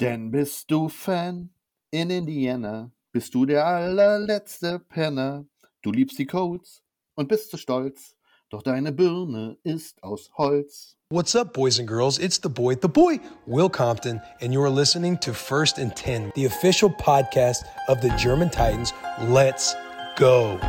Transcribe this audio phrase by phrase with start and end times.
[0.00, 1.48] Denn bist du Fan
[1.90, 5.46] in Indiana, bist du der allerletzte Penner.
[5.80, 6.82] Du liebst die Colts
[7.14, 8.14] und bist zu stolz,
[8.50, 10.98] doch deine Birne ist aus Holz.
[11.08, 12.18] What's up, boys and girls?
[12.18, 16.44] It's the boy, the boy, Will Compton, and you're listening to First and 10, the
[16.44, 18.92] official podcast of the German Titans.
[19.22, 19.74] Let's
[20.18, 20.58] go.
[20.58, 20.68] 30,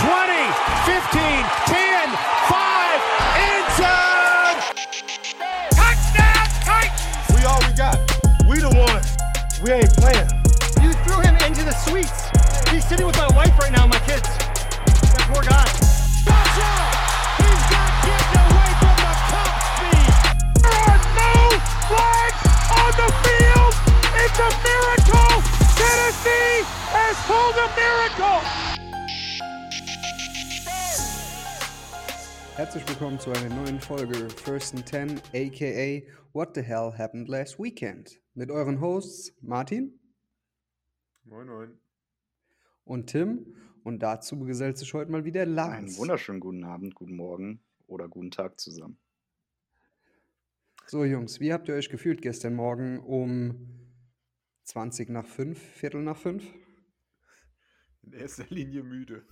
[0.00, 0.52] 20,
[0.84, 1.87] 15, 10,
[9.60, 10.28] We ain't playing.
[10.80, 12.30] You threw him into the suites.
[12.70, 14.28] He's sitting with my wife right now, my kids.
[14.30, 15.66] That poor guy.
[16.22, 16.94] Touchdown!
[17.42, 20.14] He's not getting away from the top speed!
[20.62, 21.58] There are no
[21.90, 22.38] flags
[22.70, 23.74] on the field!
[24.22, 25.42] It's a miracle!
[25.74, 26.62] Tennessee
[26.94, 28.38] has pulled a miracle!
[32.54, 37.58] Herzlich willkommen zu einer neuen Folge First and Ten, aka What the Hell Happened Last
[37.58, 38.18] Weekend.
[38.38, 39.98] Mit euren Hosts Martin
[41.24, 41.80] Moin, moin.
[42.84, 43.56] und Tim.
[43.82, 45.98] Und dazu gesellt sich heute mal wieder Einen Lars.
[45.98, 48.96] wunderschönen guten Abend, guten Morgen oder guten Tag zusammen.
[50.86, 53.90] So, Jungs, wie habt ihr euch gefühlt gestern Morgen um
[54.66, 56.44] 20 nach 5, Viertel nach 5?
[58.04, 59.26] In erster Linie müde.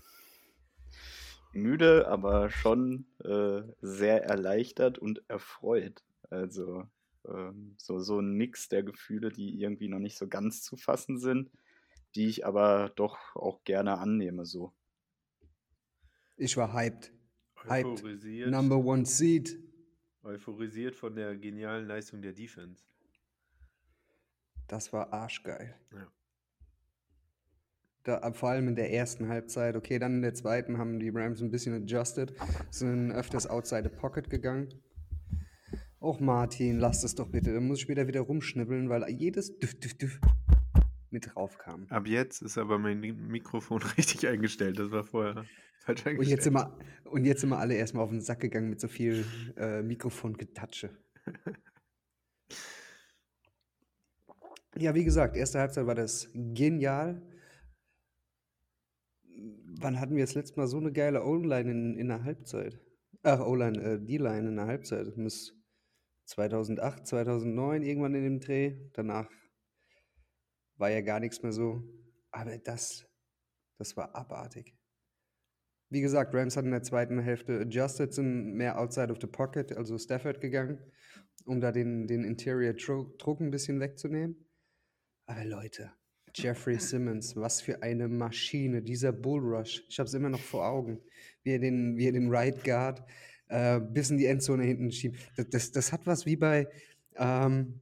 [1.52, 6.04] Müde, aber schon äh, sehr erleichtert und erfreut.
[6.28, 6.88] Also
[7.28, 11.18] ähm, so, so ein Mix der Gefühle, die irgendwie noch nicht so ganz zu fassen
[11.18, 11.50] sind,
[12.14, 14.44] die ich aber doch auch gerne annehme.
[14.44, 14.72] So.
[16.36, 17.12] Ich war hyped.
[17.64, 17.86] Hyped.
[17.86, 19.58] Euphorisiert, Number one seed.
[20.22, 22.84] euphorisiert von der genialen Leistung der Defense.
[24.68, 25.74] Das war arschgeil.
[25.92, 26.12] Ja.
[28.02, 29.74] Da, vor allem in der ersten Halbzeit.
[29.74, 32.32] Okay, dann in der zweiten haben die Rams ein bisschen adjusted,
[32.70, 34.68] sind öfters outside the pocket gegangen.
[36.06, 37.52] Och Martin, lass das doch bitte.
[37.52, 40.20] Da muss ich später wieder rumschnibbeln, weil jedes Düff, Düff, Düff
[41.10, 41.88] mit drauf kam.
[41.88, 44.78] Ab jetzt ist aber mein Mi- Mikrofon richtig eingestellt.
[44.78, 45.44] Das war vorher
[45.80, 46.18] falsch eingestellt.
[46.20, 46.78] Und jetzt sind wir,
[47.10, 49.24] und jetzt sind wir alle erstmal auf den Sack gegangen mit so viel
[49.56, 50.90] äh, Mikrofongedatsche.
[54.78, 57.20] Ja, wie gesagt, erste Halbzeit war das genial.
[59.80, 62.78] Wann hatten wir das letzte Mal so eine geile O-Line in, in der Halbzeit?
[63.24, 65.04] Ach, O-Line, äh, D-Line in der Halbzeit.
[65.08, 65.52] Das muss
[66.26, 68.76] 2008, 2009 irgendwann in dem Dreh.
[68.92, 69.30] Danach
[70.76, 71.82] war ja gar nichts mehr so.
[72.30, 73.06] Aber das,
[73.78, 74.76] das war abartig.
[75.88, 79.72] Wie gesagt, Rams hatten in der zweiten Hälfte adjusted, sind mehr outside of the pocket,
[79.76, 80.80] also Stafford gegangen,
[81.44, 84.48] um da den, den Interior Dru- Druck ein bisschen wegzunehmen.
[85.26, 85.92] Aber Leute,
[86.34, 89.84] Jeffrey Simmons, was für eine Maschine, dieser Bullrush.
[89.88, 91.00] Ich habe es immer noch vor Augen,
[91.44, 93.04] wie er den, wie er den Right Guard
[93.48, 95.18] äh, bis in die Endzone hinten schiebt.
[95.36, 96.68] Das, das, das hat was wie bei
[97.16, 97.80] ähm,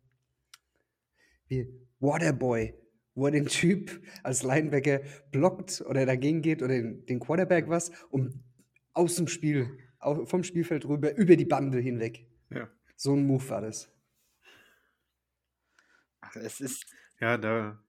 [1.49, 1.69] wie
[2.01, 2.75] Waterboy,
[3.15, 7.91] wo er den Typ als Linebacker blockt oder dagegen geht oder den, den Quarterback was,
[8.11, 8.43] um
[8.93, 9.79] aus dem Spiel,
[10.25, 12.27] vom Spielfeld rüber, über die Bande hinweg.
[12.51, 12.69] Ja.
[12.97, 13.91] So ein Move war das.
[16.21, 16.87] Ach, es ist
[17.21, 17.83] ja, da.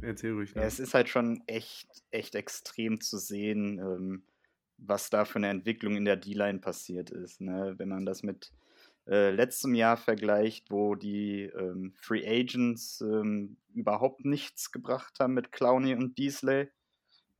[0.00, 0.50] Erzähl ruhig.
[0.54, 0.66] Ja, noch.
[0.66, 4.24] es ist halt schon echt, echt extrem zu sehen, ähm,
[4.86, 7.40] was da für eine Entwicklung in der D-Line passiert ist.
[7.40, 7.74] Ne?
[7.78, 8.52] Wenn man das mit
[9.06, 15.52] äh, letztem Jahr vergleicht, wo die ähm, Free Agents ähm, überhaupt nichts gebracht haben mit
[15.52, 16.68] Clowney und Beasley.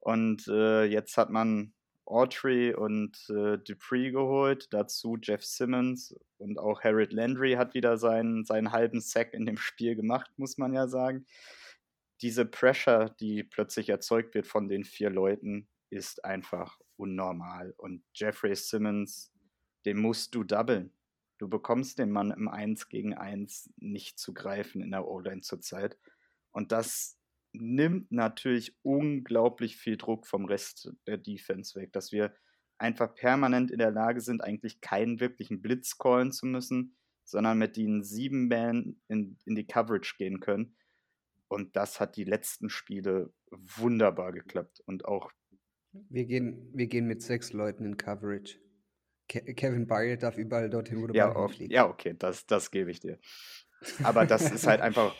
[0.01, 1.73] Und äh, jetzt hat man
[2.05, 8.45] Autry und äh, Dupree geholt, dazu Jeff Simmons und auch Harold Landry hat wieder seinen,
[8.45, 11.27] seinen halben Sack in dem Spiel gemacht, muss man ja sagen
[12.23, 17.75] diese Pressure, die plötzlich erzeugt wird von den vier Leuten, ist einfach unnormal.
[17.77, 19.33] Und Jeffrey Simmons,
[19.85, 20.93] den musst du doublen.
[21.39, 25.99] Du bekommst den Mann im 1 gegen 1 nicht zu greifen in der O-Line zurzeit.
[26.53, 27.19] Und das
[27.53, 32.35] nimmt natürlich unglaublich viel Druck vom Rest der Defense weg, dass wir
[32.79, 37.77] einfach permanent in der Lage sind, eigentlich keinen wirklichen Blitz callen zu müssen, sondern mit
[37.77, 40.77] den sieben Man in, in die Coverage gehen können.
[41.49, 44.81] Und das hat die letzten Spiele wunderbar geklappt.
[44.87, 45.31] Und auch,
[45.93, 48.59] Wir gehen, wir gehen mit sechs Leuten in Coverage.
[49.29, 51.73] Ke Kevin Byard darf überall dorthin, wo der ja, Ball okay, hinfliegt.
[51.73, 53.19] ja, okay, das, das gebe ich dir.
[54.03, 55.15] Aber das ist halt einfach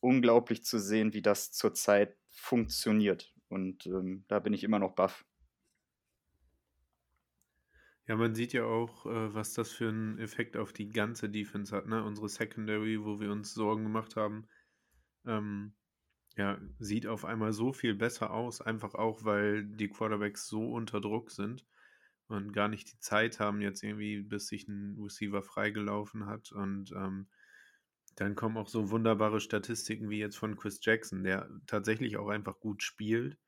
[0.00, 3.34] unglaublich zu sehen, wie das zurzeit funktioniert.
[3.48, 5.24] Und ähm, da bin ich immer noch baff.
[8.06, 11.74] Ja, man sieht ja auch, äh, was das für einen Effekt auf die ganze Defense
[11.74, 12.04] hat, ne?
[12.04, 14.46] Unsere Secondary, wo wir uns Sorgen gemacht haben,
[15.26, 15.74] ähm,
[16.36, 21.00] ja, sieht auf einmal so viel besser aus, einfach auch, weil die Quarterbacks so unter
[21.00, 21.66] Druck sind
[22.28, 26.52] und gar nicht die Zeit haben, jetzt irgendwie, bis sich ein Receiver freigelaufen hat.
[26.52, 27.28] Und ähm,
[28.16, 32.58] Dann kommen auch so wunderbare Statistiken wie jetzt von Chris Jackson, der tatsächlich auch einfach
[32.60, 33.38] gut spielt.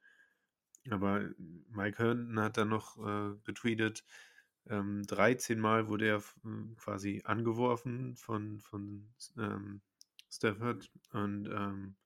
[0.90, 1.28] Aber
[1.70, 4.04] Mike Herndon hat dann noch äh, getweetet,
[4.66, 9.08] ähm, 13 Mal wurde er äh, quasi angeworfen von, von
[9.38, 9.82] ähm,
[10.30, 11.96] Stafford und ähm,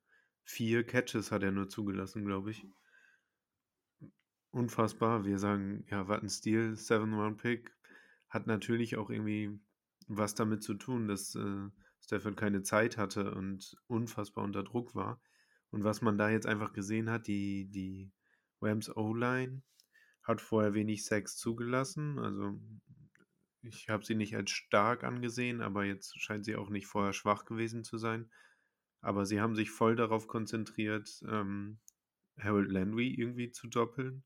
[0.45, 2.67] vier Catches hat er nur zugelassen, glaube ich.
[4.51, 5.25] Unfassbar.
[5.25, 7.75] Wir sagen, ja, was ein Stil, 7-1-Pick.
[8.29, 9.59] Hat natürlich auch irgendwie
[10.09, 11.69] was damit zu tun, dass äh,
[12.01, 15.21] Stafford keine Zeit hatte und unfassbar unter Druck war.
[15.71, 18.13] Und was man da jetzt einfach gesehen hat, die, die
[18.61, 19.63] Rams O-Line
[20.23, 22.19] hat vorher wenig Sex zugelassen.
[22.19, 22.61] Also
[23.63, 27.45] ich habe sie nicht als stark angesehen, aber jetzt scheint sie auch nicht vorher schwach
[27.45, 28.31] gewesen zu sein.
[29.03, 31.79] Aber sie haben sich voll darauf konzentriert, ähm,
[32.39, 34.25] Harold Landry irgendwie zu doppeln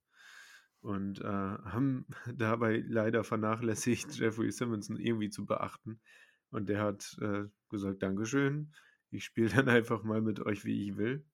[0.81, 6.00] und äh, haben dabei leider vernachlässigt, Jeffrey Simonson irgendwie zu beachten.
[6.50, 8.73] Und der hat äh, gesagt, Dankeschön,
[9.11, 11.25] ich spiele dann einfach mal mit euch, wie ich will.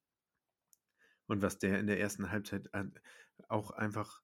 [1.27, 2.71] Und was der in der ersten Halbzeit
[3.49, 4.23] auch einfach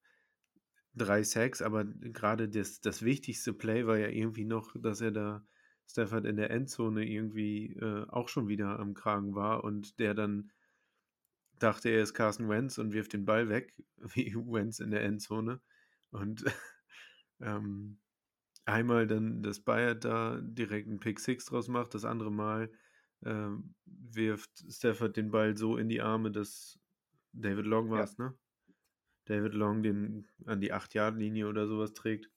[0.94, 5.46] drei Sacks, aber gerade das, das wichtigste Play war ja irgendwie noch, dass er da
[5.88, 10.50] Stafford in der Endzone irgendwie äh, auch schon wieder am Kragen war und der dann
[11.58, 13.74] dachte, er ist Carson Wentz und wirft den Ball weg,
[14.14, 15.60] wie Wentz in der Endzone.
[16.10, 16.44] Und
[17.40, 17.98] ähm,
[18.64, 22.70] einmal dann, dass Bayard da direkt einen Pick Six draus macht, das andere Mal
[23.24, 26.78] ähm, wirft Stafford den Ball so in die Arme, dass
[27.32, 28.26] David Long war es, ja.
[28.26, 28.38] ne?
[29.24, 32.30] David Long den an die 8-Yard-Linie oder sowas trägt.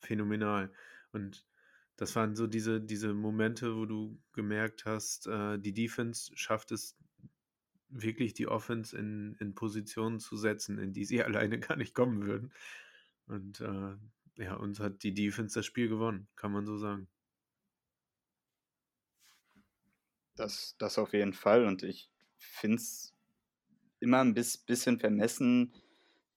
[0.00, 0.72] Phänomenal.
[1.10, 1.44] Und
[1.98, 6.96] das waren so diese, diese Momente, wo du gemerkt hast, äh, die Defense schafft es
[7.88, 12.24] wirklich die Offense in, in Positionen zu setzen, in die sie alleine gar nicht kommen
[12.24, 12.52] würden.
[13.26, 13.96] Und äh,
[14.36, 17.08] ja, uns hat die Defense das Spiel gewonnen, kann man so sagen.
[20.36, 21.66] Das, das auf jeden Fall.
[21.66, 23.12] Und ich finde es
[23.98, 25.74] immer ein bisschen vermessen,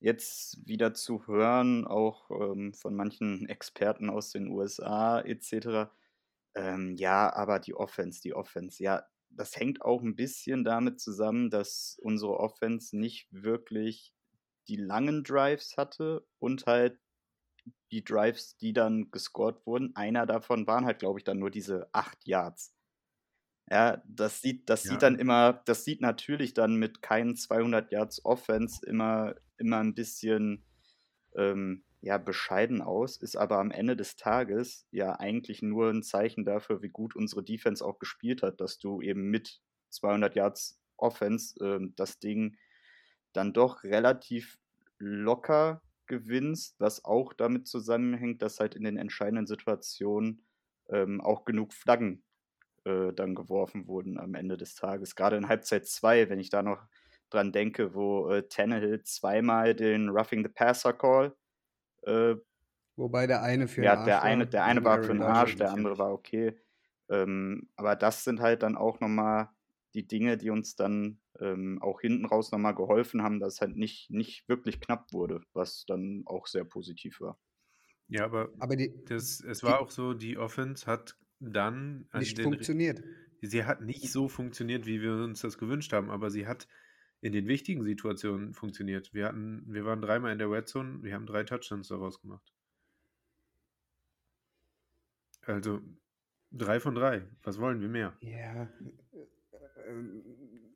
[0.01, 5.91] jetzt wieder zu hören, auch ähm, von manchen Experten aus den USA etc.
[6.55, 11.49] Ähm, ja, aber die Offense, die Offense, ja, das hängt auch ein bisschen damit zusammen,
[11.49, 14.13] dass unsere Offense nicht wirklich
[14.67, 16.99] die langen Drives hatte und halt
[17.91, 19.95] die Drives, die dann gescored wurden.
[19.95, 22.73] Einer davon waren halt, glaube ich, dann nur diese acht Yards.
[23.69, 24.91] Ja, das sieht, das ja.
[24.91, 29.95] sieht dann immer, das sieht natürlich dann mit keinen 200 Yards Offense immer, immer ein
[29.95, 30.65] bisschen
[31.35, 36.45] ähm, ja, bescheiden aus, ist aber am Ende des Tages ja eigentlich nur ein Zeichen
[36.45, 41.55] dafür, wie gut unsere Defense auch gespielt hat, dass du eben mit 200 Yards Offense
[41.63, 42.57] ähm, das Ding
[43.33, 44.57] dann doch relativ
[44.97, 50.43] locker gewinnst, was auch damit zusammenhängt, dass halt in den entscheidenden Situationen
[50.89, 52.23] ähm, auch genug Flaggen
[52.85, 55.15] äh, dann geworfen wurden am Ende des Tages.
[55.15, 56.87] Gerade in Halbzeit 2, wenn ich da noch
[57.29, 61.35] dran denke, wo äh, Tannehill zweimal den Roughing the Passer Call
[62.03, 62.35] äh,
[62.97, 65.97] Wobei der eine für ja, der eine, der eine war für den Arsch, der andere
[65.97, 66.59] war okay.
[67.09, 69.49] Ähm, aber das sind halt dann auch nochmal
[69.93, 73.75] die Dinge, die uns dann ähm, auch hinten raus nochmal geholfen haben, dass es halt
[73.75, 77.39] nicht, nicht wirklich knapp wurde, was dann auch sehr positiv war.
[78.07, 82.39] Ja, aber, aber die, das, es war die, auch so, die Offense hat dann nicht
[82.39, 83.03] funktioniert.
[83.41, 86.67] Sie hat nicht so funktioniert, wie wir uns das gewünscht haben, aber sie hat
[87.21, 89.13] in den wichtigen Situationen funktioniert.
[89.13, 92.53] Wir hatten, wir waren dreimal in der Red Zone, wir haben drei Touchdowns daraus gemacht.
[95.43, 95.81] Also
[96.51, 97.23] drei von drei.
[97.41, 98.15] Was wollen wir mehr?
[98.21, 98.69] Ja.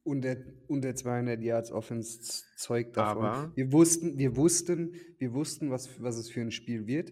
[0.04, 0.38] Unter,
[0.68, 3.26] unter 200 Yards Offense zeugt davon.
[3.26, 7.12] Aber wir wussten, wir wussten, wir wussten, was, was es für ein Spiel wird.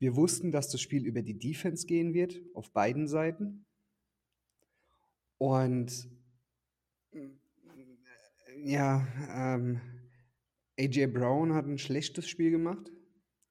[0.00, 3.66] Wir wussten, dass das Spiel über die Defense gehen wird, auf beiden Seiten.
[5.36, 6.08] Und
[8.64, 9.80] ja, ähm,
[10.78, 12.90] AJ Brown hat ein schlechtes Spiel gemacht.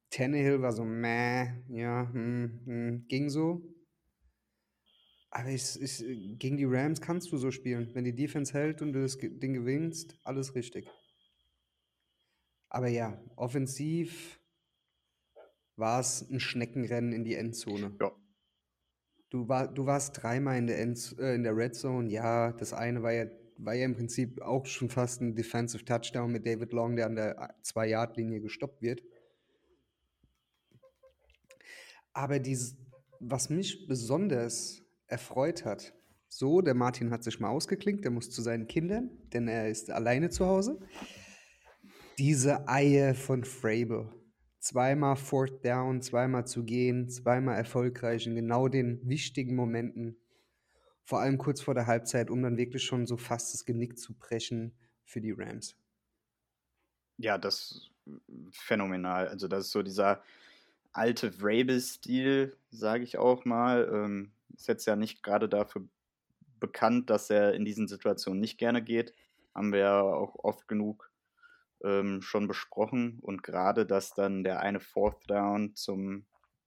[0.10, 3.62] Tannehill war so, meh, ja, hm, hm, ging so.
[5.30, 6.04] Aber es, es,
[6.40, 7.94] gegen die Rams kannst du so spielen.
[7.94, 10.88] Wenn die Defense hält und du das Ding gewinnst, alles richtig.
[12.70, 14.39] Aber ja, offensiv
[15.80, 17.96] war es ein Schneckenrennen in die Endzone.
[18.00, 18.12] Ja.
[19.30, 22.10] Du, war, du warst dreimal in der, End, äh, in der Red Zone.
[22.12, 23.26] Ja, das eine war ja
[23.60, 27.16] war ja im Prinzip auch schon fast ein Defensive Touchdown mit David Long, der an
[27.16, 29.04] der 2-Yard-Linie gestoppt wird.
[32.14, 32.78] Aber dieses,
[33.20, 35.94] was mich besonders erfreut hat,
[36.30, 39.90] so, der Martin hat sich mal ausgeklinkt, der muss zu seinen Kindern, denn er ist
[39.90, 40.80] alleine zu Hause.
[42.18, 44.14] Diese Eier von Frable.
[44.60, 50.18] Zweimal Fourth Down, zweimal zu gehen, zweimal erfolgreich in genau den wichtigen Momenten
[51.04, 54.14] Vor allem kurz vor der Halbzeit, um dann wirklich schon so fast das Genick zu
[54.18, 54.74] brechen
[55.06, 55.78] für die Rams.
[57.18, 57.90] Ja, das
[58.52, 59.28] phänomenal.
[59.28, 60.24] Also das ist so dieser
[60.94, 63.90] alte Vrabel-Stil, sage ich auch mal.
[63.94, 65.88] Ähm, ist jetzt ja nicht gerade dafür
[66.60, 69.14] bekannt, dass er in diesen Situationen nicht gerne geht.
[69.56, 71.09] Haben wir ja auch oft genug
[71.84, 73.20] ähm, schon besprochen.
[73.22, 76.26] Und gerade, dass dann der eine Fourth Down zum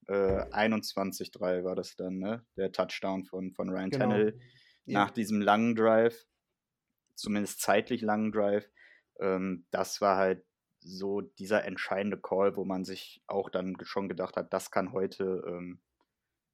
[0.09, 2.45] äh, 21-3 war das dann, ne?
[2.57, 4.04] Der Touchdown von, von Ryan Genau.
[4.11, 4.40] Tannehill
[4.85, 5.04] Ja.
[5.04, 6.26] nach diesem langen Drive,
[7.14, 8.69] zumindest zeitlich langen Drive.
[9.21, 10.45] Ähm, das war halt
[10.81, 15.45] so dieser entscheidende Call, wo man sich auch dann schon gedacht hat, das kann heute
[15.47, 15.81] ähm,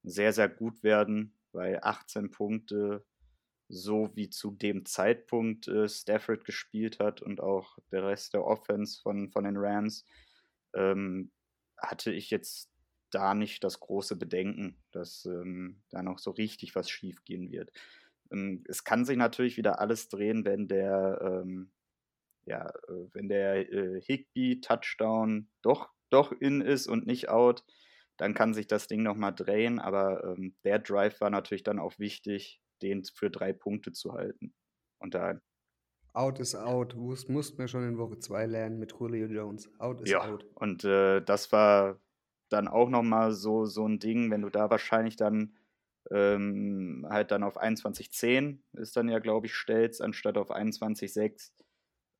[0.02, 3.04] sehr, sehr gut werden, weil 18 Punkte,
[3.68, 9.00] so wie zu dem Zeitpunkt äh, Stafford gespielt hat und auch der Rest der Offense
[9.02, 10.04] von, von den Rams,
[10.74, 11.30] ähm,
[11.76, 12.70] hatte ich jetzt
[13.10, 17.70] da nicht das große Bedenken, dass ähm, da noch so richtig was schief gehen wird.
[18.32, 21.70] Ähm, es kann sich natürlich wieder alles drehen, wenn der, ähm,
[22.44, 27.64] ja, äh, wenn der äh, Higby-Touchdown doch, doch in ist und nicht out,
[28.16, 31.98] dann kann sich das Ding nochmal drehen, aber ähm, der Drive war natürlich dann auch
[31.98, 34.54] wichtig, den für drei Punkte zu halten.
[34.98, 35.40] Und da,
[36.14, 36.96] Out is out.
[36.96, 39.70] Muss, mussten wir schon in Woche 2 lernen mit Julio Jones.
[39.78, 40.44] Out is ja, out.
[40.54, 42.00] und äh, das war
[42.48, 45.54] dann auch nochmal so, so ein Ding, wenn du da wahrscheinlich dann
[46.10, 51.52] ähm, halt dann auf 21.10 ist dann ja, glaube ich, stellst, anstatt auf 21.6,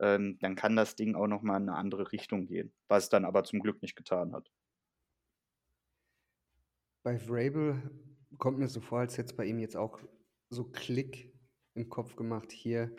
[0.01, 3.25] ähm, dann kann das Ding auch nochmal in eine andere Richtung gehen, was es dann
[3.25, 4.51] aber zum Glück nicht getan hat.
[7.03, 7.83] Bei Vrabel
[8.37, 9.99] kommt mir so vor, als hätte es bei ihm jetzt auch
[10.51, 11.33] so Klick
[11.75, 12.53] im Kopf gemacht.
[12.53, 12.95] Hier,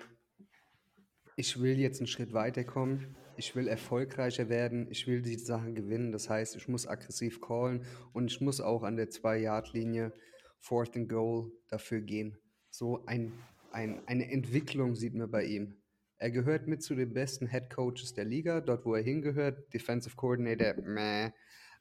[1.36, 3.16] ich will jetzt einen Schritt weiterkommen.
[3.38, 4.88] Ich will erfolgreicher werden.
[4.92, 6.12] Ich will die Sachen gewinnen.
[6.12, 10.14] Das heißt, ich muss aggressiv callen und ich muss auch an der 2-Yard-Linie
[10.60, 12.38] Fourth and Goal dafür gehen.
[12.70, 13.32] So ein,
[13.72, 15.82] ein, eine Entwicklung sieht man bei ihm.
[16.18, 19.74] Er gehört mit zu den besten Head Coaches der Liga, dort wo er hingehört.
[19.74, 21.32] Defensive Coordinator, meh.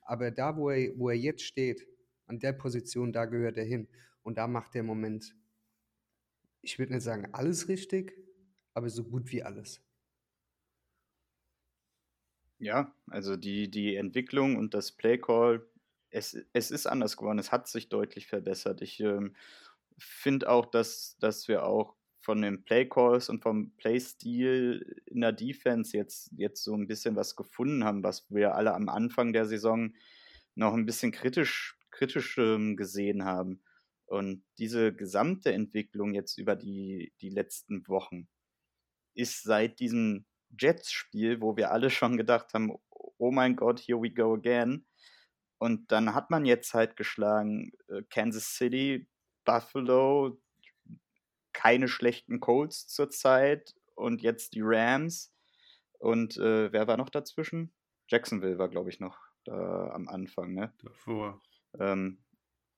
[0.03, 1.85] Aber da, wo er, wo er jetzt steht,
[2.27, 3.89] an der Position, da gehört er hin.
[4.23, 5.35] Und da macht er im Moment,
[6.63, 8.17] ich würde nicht sagen alles richtig,
[8.75, 9.81] aber so gut wie alles.
[12.59, 15.65] Ja, also die, die Entwicklung und das Playcall,
[16.11, 18.83] es, es ist anders geworden, es hat sich deutlich verbessert.
[18.83, 19.37] Ich ähm,
[19.97, 25.97] finde auch, dass, dass wir auch von den Playcalls und vom Playstil in der Defense
[25.97, 29.95] jetzt, jetzt so ein bisschen was gefunden haben, was wir alle am Anfang der Saison
[30.55, 33.61] noch ein bisschen kritisch, kritisch ähm, gesehen haben.
[34.09, 38.27] Und diese gesamte Entwicklung jetzt über die, die letzten Wochen
[39.15, 40.25] ist seit diesem
[40.59, 44.87] Jets-Spiel, wo wir alle schon gedacht haben, oh mein Gott, here we go again.
[45.59, 49.09] Und dann hat man jetzt halt geschlagen äh, Kansas City,
[49.45, 50.41] Buffalo,
[51.53, 55.35] keine schlechten Colts zurzeit und jetzt die Rams.
[55.99, 57.75] Und äh, wer war noch dazwischen?
[58.09, 60.73] Jacksonville war, glaube ich, noch da am Anfang, ne?
[60.79, 61.43] Davor.
[61.79, 62.23] Ähm,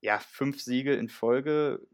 [0.01, 1.87] ja, fünf Siege in Folge,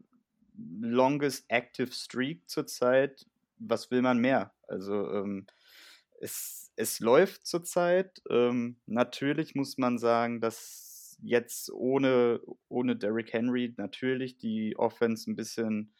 [0.57, 3.25] longest active streak zurzeit.
[3.59, 4.53] Was will man mehr?
[4.67, 5.47] Also ähm,
[6.19, 8.21] es, es läuft zurzeit.
[8.29, 15.35] Ähm, natürlich muss man sagen, dass jetzt ohne, ohne Derrick Henry natürlich die Offense ein
[15.35, 15.93] bisschen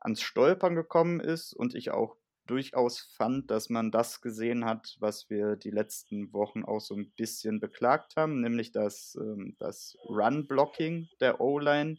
[0.00, 5.30] ans Stolpern gekommen ist und ich auch durchaus fand, dass man das gesehen hat, was
[5.30, 11.08] wir die letzten Wochen auch so ein bisschen beklagt haben, nämlich dass ähm, das Run-Blocking
[11.20, 11.98] der O-Line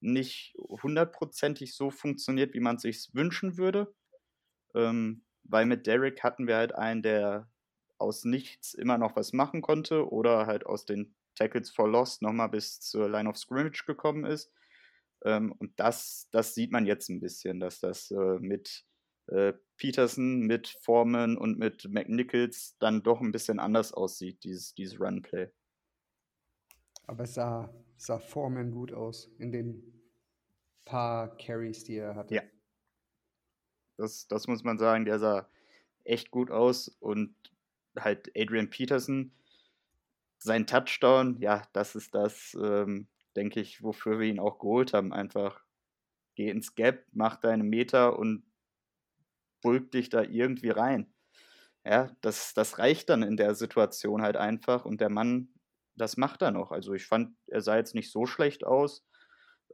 [0.00, 3.94] nicht hundertprozentig so funktioniert, wie man sich wünschen würde.
[4.74, 7.50] Ähm, weil mit Derek hatten wir halt einen, der
[7.98, 12.48] aus nichts immer noch was machen konnte oder halt aus den Tackles for Loss nochmal
[12.48, 14.52] bis zur Line of Scrimmage gekommen ist.
[15.24, 18.84] Ähm, und das, das sieht man jetzt ein bisschen, dass das äh, mit
[19.28, 25.00] äh, Peterson, mit Foreman und mit McNichols dann doch ein bisschen anders aussieht, dieses, dieses
[25.00, 25.50] Runplay.
[27.06, 29.92] Aber es sah, sah Foreman gut aus in den
[30.84, 32.34] paar Carries, die er hatte.
[32.34, 32.42] Ja.
[33.96, 35.48] Das, das muss man sagen, der sah
[36.04, 37.34] echt gut aus und
[37.98, 39.32] halt Adrian Peterson,
[40.38, 45.12] sein Touchdown, ja, das ist das, ähm, denke ich, wofür wir ihn auch geholt haben.
[45.12, 45.64] Einfach
[46.34, 48.44] geh ins Gap, mach deine Meter und
[49.64, 51.12] bulk dich da irgendwie rein.
[51.84, 55.54] Ja, das, das reicht dann in der Situation halt einfach und der Mann,
[55.96, 56.70] das macht er noch.
[56.70, 59.06] Also ich fand, er sah jetzt nicht so schlecht aus,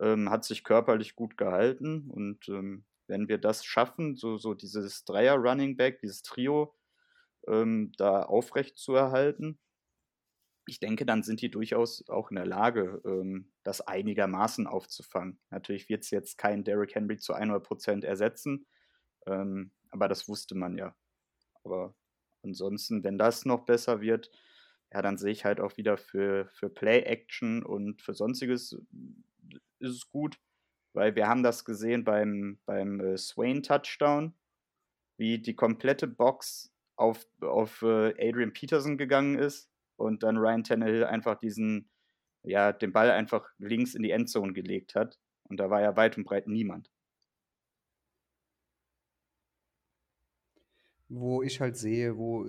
[0.01, 5.05] ähm, hat sich körperlich gut gehalten und ähm, wenn wir das schaffen, so, so dieses
[5.05, 6.75] Dreier-Running Back, dieses Trio,
[7.49, 9.59] ähm, da aufrecht zu erhalten,
[10.67, 15.41] ich denke, dann sind die durchaus auch in der Lage, ähm, das einigermaßen aufzufangen.
[15.51, 18.67] Natürlich wird es jetzt kein Derrick Henry zu 100% ersetzen,
[19.27, 20.95] ähm, aber das wusste man ja.
[21.65, 21.95] Aber
[22.43, 24.31] ansonsten, wenn das noch besser wird,
[24.93, 28.73] ja, dann sehe ich halt auch wieder für, für Play-Action und für sonstiges
[29.79, 30.39] ist es gut,
[30.93, 34.35] weil wir haben das gesehen beim, beim äh, Swain-Touchdown,
[35.17, 41.05] wie die komplette Box auf, auf äh, Adrian Peterson gegangen ist und dann Ryan Tannehill
[41.05, 41.91] einfach diesen,
[42.43, 45.19] ja, den Ball einfach links in die Endzone gelegt hat.
[45.45, 46.91] Und da war ja weit und breit niemand.
[51.11, 52.47] Wo ich halt sehe, wo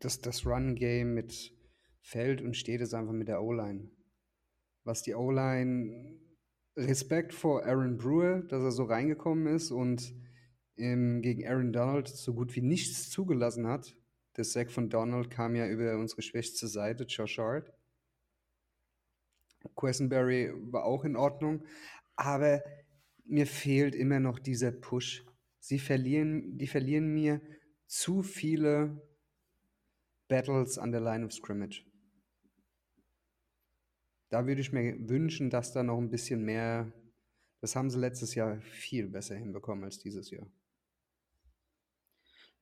[0.00, 1.52] das, das Run-Game mit
[2.00, 3.90] fällt und steht, ist einfach mit der O-Line.
[4.82, 6.18] Was die O-Line,
[6.76, 10.14] Respekt vor Aaron Brewer, dass er so reingekommen ist und
[10.76, 13.96] ähm, gegen Aaron Donald so gut wie nichts zugelassen hat.
[14.36, 17.72] Der Sack von Donald kam ja über unsere schwächste Seite, Josh Hart.
[19.76, 21.64] Questenberry war auch in Ordnung,
[22.16, 22.62] aber
[23.24, 25.26] mir fehlt immer noch dieser Push.
[25.58, 27.40] Sie verlieren, die verlieren mir
[27.88, 29.02] zu viele
[30.28, 31.84] Battles an der Line of Scrimmage.
[34.28, 36.92] Da würde ich mir wünschen, dass da noch ein bisschen mehr.
[37.60, 40.46] Das haben sie letztes Jahr viel besser hinbekommen als dieses Jahr.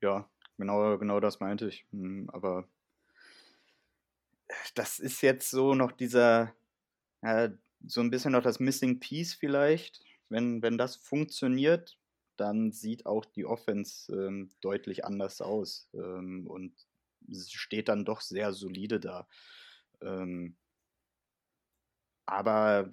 [0.01, 1.87] Ja, Genau, genau das meinte ich.
[1.93, 2.69] Hm, aber
[4.75, 6.55] das ist jetzt so noch dieser,
[7.23, 7.51] ja,
[7.87, 10.01] so ein bisschen noch das Missing Piece vielleicht.
[10.29, 11.99] Wenn, wenn das funktioniert,
[12.37, 16.75] dann sieht auch die Offense ähm, deutlich anders aus ähm, und
[17.33, 19.29] steht dann doch sehr solide da.
[20.01, 20.57] Ähm,
[22.27, 22.91] aber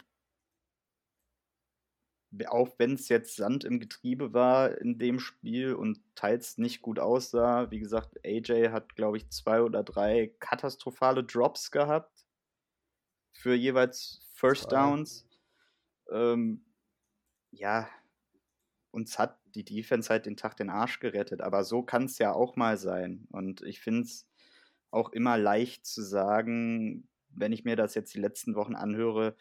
[2.47, 6.99] auch wenn es jetzt Sand im Getriebe war in dem Spiel und teils nicht gut
[6.99, 12.25] aussah, wie gesagt, AJ hat, glaube ich, zwei oder drei katastrophale Drops gehabt
[13.31, 15.27] für jeweils First Downs.
[16.09, 16.65] Ähm,
[17.51, 17.87] ja,
[18.93, 22.33] uns hat die Defense halt den Tag den Arsch gerettet, aber so kann es ja
[22.33, 23.27] auch mal sein.
[23.31, 24.27] Und ich finde es
[24.91, 29.35] auch immer leicht zu sagen, wenn ich mir das jetzt die letzten Wochen anhöre,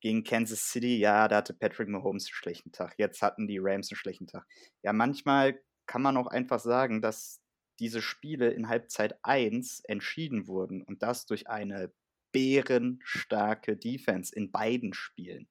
[0.00, 2.94] gegen Kansas City, ja, da hatte Patrick Mahomes einen schlechten Tag.
[2.98, 4.46] Jetzt hatten die Rams einen schlechten Tag.
[4.82, 7.40] Ja, manchmal kann man auch einfach sagen, dass
[7.80, 11.90] diese Spiele in Halbzeit 1 entschieden wurden und das durch eine
[12.32, 15.48] bärenstarke Defense in beiden Spielen.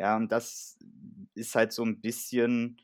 [0.00, 0.78] Ja, und das
[1.34, 2.78] ist halt so ein bisschen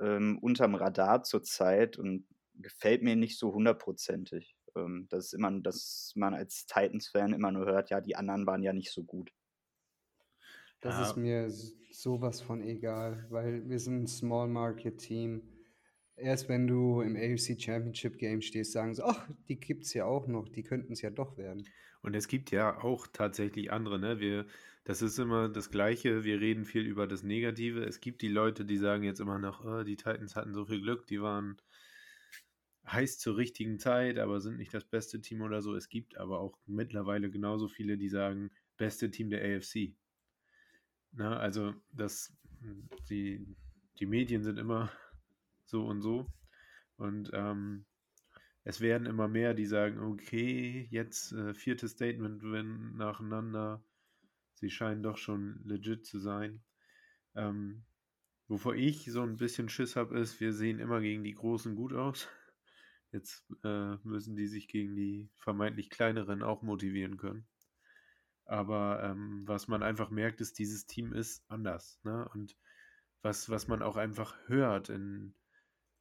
[0.00, 4.56] ähm, unterm Radar zurzeit und gefällt mir nicht so hundertprozentig.
[4.76, 8.62] Ähm, das ist immer, dass man als Titans-Fan immer nur hört, ja, die anderen waren
[8.62, 9.32] ja nicht so gut.
[10.80, 11.02] Das ja.
[11.02, 11.50] ist mir
[11.90, 15.42] sowas von egal, weil wir sind ein Small Market Team.
[16.14, 20.04] Erst wenn du im AFC Championship Game stehst, sagen sie, ach, die gibt es ja
[20.04, 21.66] auch noch, die könnten es ja doch werden.
[22.00, 24.20] Und es gibt ja auch tatsächlich andere, ne?
[24.20, 24.46] Wir,
[24.88, 27.84] das ist immer das Gleiche, wir reden viel über das Negative.
[27.84, 30.80] Es gibt die Leute, die sagen jetzt immer noch, oh, die Titans hatten so viel
[30.80, 31.60] Glück, die waren
[32.86, 35.74] heiß zur richtigen Zeit, aber sind nicht das beste Team oder so.
[35.74, 39.94] Es gibt aber auch mittlerweile genauso viele, die sagen, beste Team der AFC.
[41.12, 42.34] Na, ne, also das,
[43.10, 43.46] die,
[43.98, 44.90] die Medien sind immer
[45.66, 46.32] so und so.
[46.96, 47.84] Und ähm,
[48.64, 53.84] es werden immer mehr, die sagen, okay, jetzt äh, viertes Statement wenn nacheinander.
[54.58, 56.62] Sie scheinen doch schon legit zu sein.
[57.34, 57.84] Ähm,
[58.48, 61.92] wovor ich so ein bisschen Schiss habe, ist, wir sehen immer gegen die Großen gut
[61.92, 62.28] aus.
[63.12, 67.46] Jetzt äh, müssen die sich gegen die vermeintlich kleineren auch motivieren können.
[68.44, 72.00] Aber ähm, was man einfach merkt, ist, dieses Team ist anders.
[72.02, 72.28] Ne?
[72.34, 72.56] Und
[73.22, 75.34] was, was man auch einfach hört in,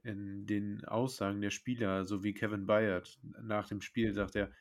[0.04, 4.52] in den Aussagen der Spieler, so wie Kevin Bayard nach dem Spiel sagt er,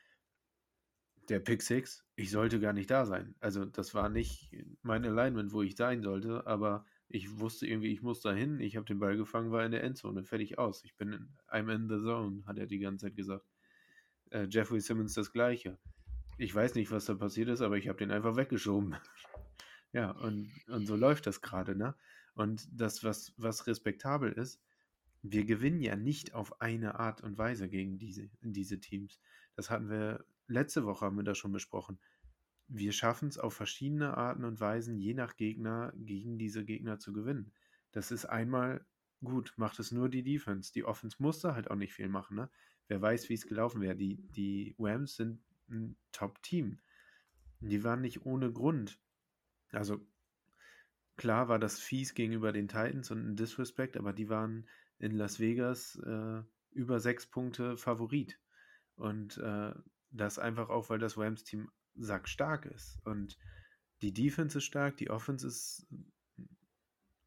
[1.29, 3.35] der Pick Six, ich sollte gar nicht da sein.
[3.39, 8.01] Also das war nicht mein Alignment, wo ich sein sollte, aber ich wusste irgendwie, ich
[8.01, 10.83] muss da hin, ich habe den Ball gefangen, war in der Endzone, fertig aus.
[10.83, 13.45] Ich bin, in, I'm in the zone, hat er die ganze Zeit gesagt.
[14.29, 15.77] Äh, Jeffrey Simmons das gleiche.
[16.37, 18.95] Ich weiß nicht, was da passiert ist, aber ich habe den einfach weggeschoben.
[19.93, 21.95] ja, und, und so läuft das gerade, ne?
[22.35, 24.61] Und das, was, was respektabel ist,
[25.23, 29.19] wir gewinnen ja nicht auf eine Art und Weise gegen diese, diese Teams.
[29.55, 31.99] Das hatten wir letzte Woche, haben wir das schon besprochen.
[32.67, 37.13] Wir schaffen es auf verschiedene Arten und Weisen, je nach Gegner, gegen diese Gegner zu
[37.13, 37.53] gewinnen.
[37.91, 38.85] Das ist einmal
[39.23, 40.73] gut, macht es nur die Defense.
[40.73, 42.35] Die Offense musste halt auch nicht viel machen.
[42.35, 42.49] Ne?
[42.87, 43.95] Wer weiß, wie es gelaufen wäre.
[43.95, 46.79] Die, die Rams sind ein Top-Team.
[47.59, 48.99] Die waren nicht ohne Grund.
[49.71, 50.05] Also
[51.15, 54.67] klar war das fies gegenüber den Titans und ein Disrespect, aber die waren
[54.99, 58.39] in Las Vegas äh, über sechs Punkte Favorit.
[58.95, 59.73] Und äh,
[60.11, 62.99] das einfach auch, weil das Rams-Team sackstark ist.
[63.05, 63.37] Und
[64.01, 65.87] die Defense ist stark, die Offense ist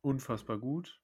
[0.03, 1.03] unfassbar gut,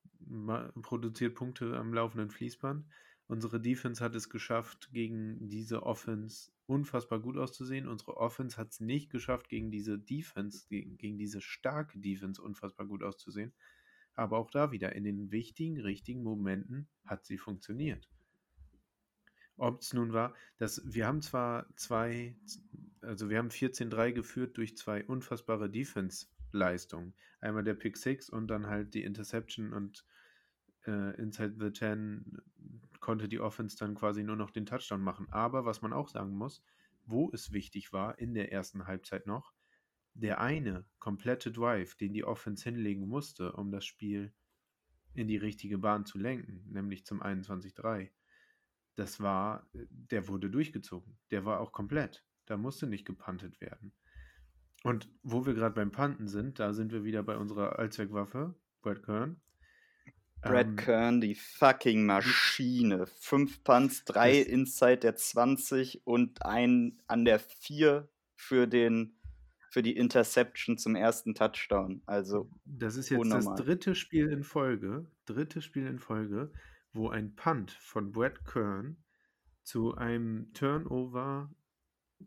[0.82, 2.86] produziert Punkte am laufenden Fließband.
[3.28, 7.88] Unsere Defense hat es geschafft, gegen diese Offense unfassbar gut auszusehen.
[7.88, 12.86] Unsere Offense hat es nicht geschafft, gegen diese Defense, gegen, gegen diese starke Defense unfassbar
[12.86, 13.52] gut auszusehen.
[14.14, 18.08] Aber auch da wieder, in den wichtigen, richtigen Momenten hat sie funktioniert.
[19.56, 22.36] Ob es nun war, dass wir haben zwar zwei,
[23.00, 27.14] also wir haben 14-3 geführt durch zwei unfassbare Defense-Leistungen.
[27.40, 30.04] Einmal der Pick 6 und dann halt die Interception und
[30.86, 32.38] äh, inside the 10
[33.00, 35.26] konnte die Offense dann quasi nur noch den Touchdown machen.
[35.30, 36.62] Aber was man auch sagen muss,
[37.04, 39.52] wo es wichtig war in der ersten Halbzeit noch,
[40.14, 44.32] der eine komplette Drive, den die Offense hinlegen musste, um das Spiel
[45.14, 48.10] in die richtige Bahn zu lenken, nämlich zum 21-3,
[48.96, 51.16] das war, der wurde durchgezogen.
[51.30, 52.24] Der war auch komplett.
[52.46, 53.92] Da musste nicht gepantet werden.
[54.82, 59.02] Und wo wir gerade beim Panten sind, da sind wir wieder bei unserer Allzweckwaffe, Brad
[59.02, 59.40] Kern.
[60.42, 63.06] Brad ähm, Kern, die fucking Maschine.
[63.06, 69.12] Fünf Punts, drei inside der 20 und ein an der 4 für den
[69.70, 72.00] für die Interception zum ersten Touchdown.
[72.06, 73.56] Also das ist jetzt unnormal.
[73.56, 76.50] das dritte Spiel in Folge, dritte Spiel in Folge,
[76.96, 78.96] wo ein Punt von Brad Kern
[79.62, 81.54] zu einem Turnover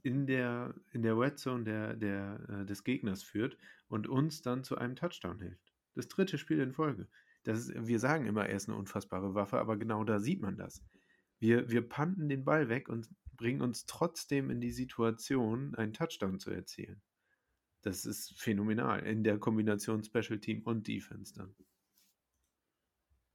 [0.04, 4.64] in der, in der Red Zone der, der, äh, des Gegners führt und uns dann
[4.64, 5.74] zu einem Touchdown hilft.
[5.96, 7.08] Das dritte Spiel in Folge.
[7.44, 10.58] Das ist, wir sagen immer, er ist eine unfassbare Waffe, aber genau da sieht man
[10.58, 10.84] das.
[11.40, 16.40] Wir, wir panten den Ball weg und bringen uns trotzdem in die Situation, einen Touchdown
[16.40, 17.02] zu erzielen.
[17.82, 21.56] Das ist phänomenal in der Kombination Special Team und Defense dann.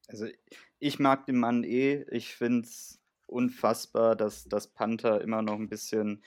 [0.08, 0.26] Also
[0.78, 2.04] ich mag den Mann eh.
[2.10, 6.22] Ich finde es unfassbar, dass das Panther immer noch ein bisschen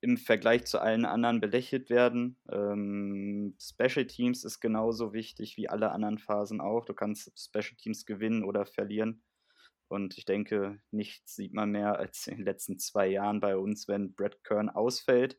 [0.00, 2.36] im Vergleich zu allen anderen belächelt werden.
[2.50, 6.84] Ähm, Special Teams ist genauso wichtig wie alle anderen Phasen auch.
[6.84, 9.22] Du kannst Special Teams gewinnen oder verlieren.
[9.88, 13.88] Und ich denke, nichts sieht man mehr als in den letzten zwei Jahren bei uns,
[13.88, 15.38] wenn Brett Kern ausfällt,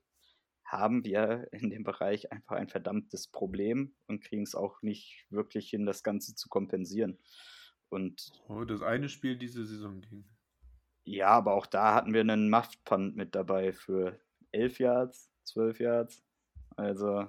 [0.79, 5.69] haben wir in dem Bereich einfach ein verdammtes Problem und kriegen es auch nicht wirklich
[5.69, 7.19] hin, das Ganze zu kompensieren.
[7.89, 10.25] Und oh, das eine Spiel diese Saison ging.
[11.05, 14.19] Ja, aber auch da hatten wir einen Muffed-Punt mit dabei für
[14.51, 16.23] 11 Yards, 12 Yards.
[16.75, 17.27] Also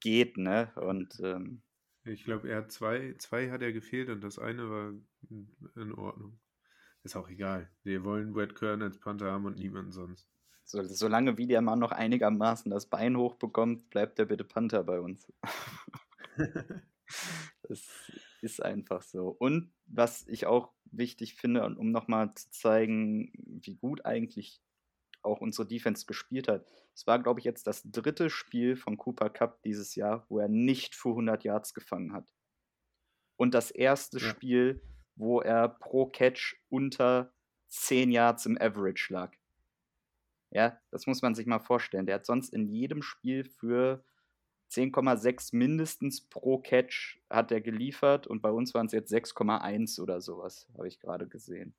[0.00, 0.72] geht, ne?
[0.76, 1.62] Und ähm,
[2.04, 4.92] ich glaube, er hat zwei, zwei hat er gefehlt und das eine war
[5.76, 6.40] in Ordnung.
[7.02, 7.70] Ist auch egal.
[7.82, 10.31] Wir wollen Brad Kern als Panther haben und niemanden sonst.
[10.64, 15.00] So, solange wie der Mann noch einigermaßen das Bein hochbekommt, bleibt er bitte Panther bei
[15.00, 15.30] uns.
[17.68, 19.28] das ist einfach so.
[19.28, 24.62] Und was ich auch wichtig finde, um nochmal zu zeigen, wie gut eigentlich
[25.22, 26.66] auch unsere Defense gespielt hat.
[26.94, 30.48] Es war, glaube ich, jetzt das dritte Spiel von Cooper Cup dieses Jahr, wo er
[30.48, 32.32] nicht für 100 Yards gefangen hat.
[33.36, 34.28] Und das erste ja.
[34.28, 34.82] Spiel,
[35.14, 37.32] wo er pro Catch unter
[37.68, 39.36] 10 Yards im Average lag.
[40.52, 42.04] Ja, das muss man sich mal vorstellen.
[42.04, 44.04] Der hat sonst in jedem Spiel für
[44.70, 50.20] 10,6 mindestens pro Catch hat er geliefert und bei uns waren es jetzt 6,1 oder
[50.20, 51.74] sowas, habe ich gerade gesehen.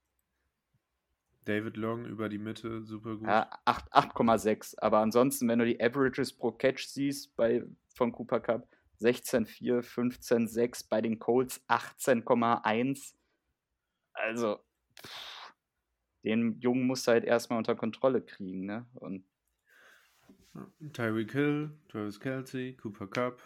[1.46, 3.28] David Long über die Mitte, super gut.
[3.28, 4.80] Ja, 8,6.
[4.80, 8.68] Aber ansonsten, wenn du die Averages pro Catch siehst bei, von Cooper Cup,
[9.02, 13.16] 16,4, 15,6, bei den Colts 18,1.
[14.14, 14.64] Also,
[15.06, 15.33] pff
[16.24, 18.86] den Jungen musst du halt erstmal unter Kontrolle kriegen, ne?
[18.94, 19.26] Und
[20.94, 23.42] Tyreek Hill, Travis Kelsey, Cooper Cup.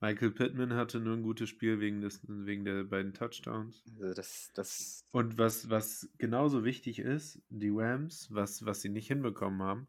[0.00, 3.84] Michael Pittman hatte nur ein gutes Spiel wegen, des, wegen der beiden Touchdowns.
[4.00, 9.08] Also das, das Und was, was genauso wichtig ist, die Rams, was, was sie nicht
[9.08, 9.88] hinbekommen haben,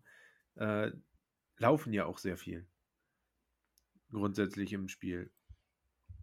[0.56, 0.92] äh,
[1.58, 2.68] laufen ja auch sehr viel.
[4.10, 5.32] Grundsätzlich im Spiel.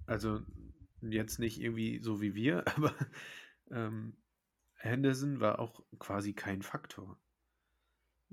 [0.04, 0.42] Also
[1.00, 2.94] jetzt nicht irgendwie so wie wir, aber
[3.70, 4.18] ähm,
[4.78, 7.18] Henderson war auch quasi kein Faktor.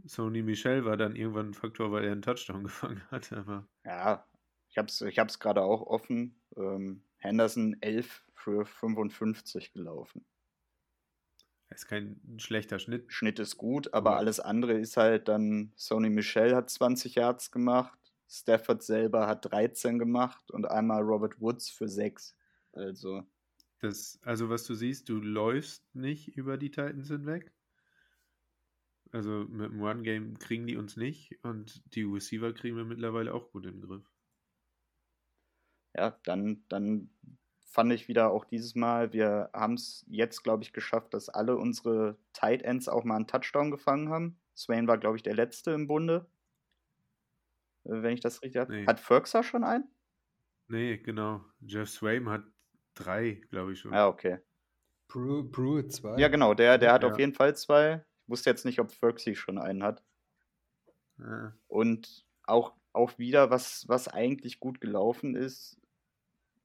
[0.05, 3.31] Sony Michel war dann irgendwann ein Faktor, weil er einen Touchdown gefangen hat.
[3.33, 4.25] Aber ja,
[4.69, 6.41] ich habe es ich hab's gerade auch offen.
[6.55, 10.25] Ähm, Henderson 11 für 55 gelaufen.
[11.69, 13.11] Das ist kein schlechter Schnitt.
[13.11, 14.17] Schnitt ist gut, aber ja.
[14.17, 17.97] alles andere ist halt dann, Sony Michel hat 20 Yards gemacht,
[18.29, 22.35] Stafford selber hat 13 gemacht und einmal Robert Woods für 6.
[22.73, 23.23] Also.
[23.79, 27.51] Das, also was du siehst, du läufst nicht über die Titans hinweg.
[29.11, 33.51] Also mit dem One-Game kriegen die uns nicht und die Receiver kriegen wir mittlerweile auch
[33.51, 34.09] gut in den Griff.
[35.95, 37.09] Ja, dann, dann
[37.63, 41.57] fand ich wieder auch dieses Mal, wir haben es jetzt, glaube ich, geschafft, dass alle
[41.57, 44.39] unsere Tight Ends auch mal einen Touchdown gefangen haben.
[44.55, 46.25] Swain war, glaube ich, der letzte im Bunde.
[47.85, 48.73] Äh, wenn ich das richtig habe.
[48.73, 48.87] Nee.
[48.87, 49.89] Hat Ferguson schon einen?
[50.67, 51.45] Nee, genau.
[51.61, 52.43] Jeff Swaim hat
[52.95, 53.93] drei, glaube ich schon.
[53.93, 54.39] Ja, okay.
[55.07, 56.17] Brew, Brew 2.
[56.17, 57.11] Ja, genau, der, der hat Ja.
[57.11, 58.03] auf jeden Fall zwei.
[58.23, 60.03] Ich wusste jetzt nicht, ob Ferguson schon einen hat.
[61.19, 61.53] Ja.
[61.67, 65.79] Und auch, auch wieder, was, was eigentlich gut gelaufen ist,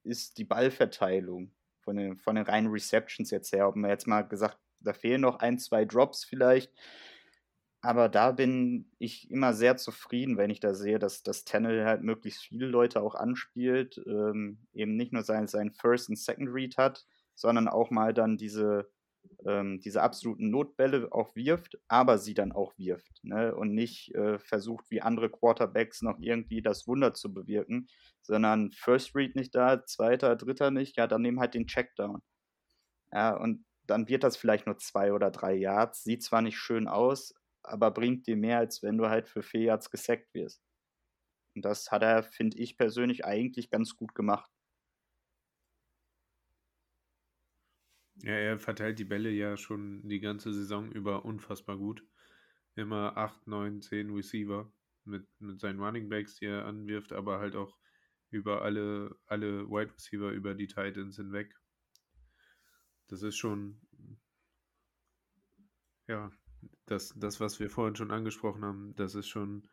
[0.03, 3.69] ist die Ballverteilung von den, von den reinen Receptions jetzt her.
[3.69, 6.73] Ob man jetzt mal gesagt, da fehlen noch ein, zwei Drops vielleicht.
[7.83, 12.03] Aber da bin ich immer sehr zufrieden, wenn ich da sehe, dass das Tennel halt
[12.03, 16.77] möglichst viele Leute auch anspielt, ähm, eben nicht nur sein, sein First und Second Read
[16.77, 18.90] hat, sondern auch mal dann diese,
[19.47, 23.25] ähm, diese absoluten Notbälle auch wirft, aber sie dann auch wirft.
[23.25, 23.55] Ne?
[23.55, 27.88] Und nicht äh, versucht, wie andere Quarterbacks noch irgendwie das Wunder zu bewirken,
[28.21, 32.21] sondern First Read nicht da, zweiter, dritter nicht, ja, dann nehmen halt den Checkdown.
[33.12, 36.87] Ja, und dann wird das vielleicht nur zwei oder drei Yards, sieht zwar nicht schön
[36.87, 37.35] aus,
[37.71, 40.63] aber bringt dir mehr, als wenn du halt für vier Yards gesackt wirst.
[41.55, 44.51] Und das hat er, finde ich persönlich, eigentlich ganz gut gemacht.
[48.23, 52.05] Ja, er verteilt die Bälle ja schon die ganze Saison über unfassbar gut.
[52.75, 54.71] Immer 8, 9, 10 Receiver
[55.05, 57.77] mit, mit seinen Running Backs, die er anwirft, aber halt auch
[58.31, 61.59] über alle, alle Wide Receiver, über die Titans hinweg.
[63.09, 63.81] Das ist schon,
[66.07, 66.31] ja,
[66.87, 69.68] das, das, was wir vorhin schon angesprochen haben, das ist schon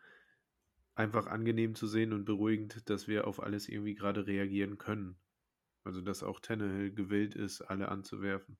[0.96, 5.18] einfach angenehm zu sehen und beruhigend, dass wir auf alles irgendwie gerade reagieren können.
[5.84, 8.58] Also, dass auch Tannehill gewillt ist, alle anzuwerfen.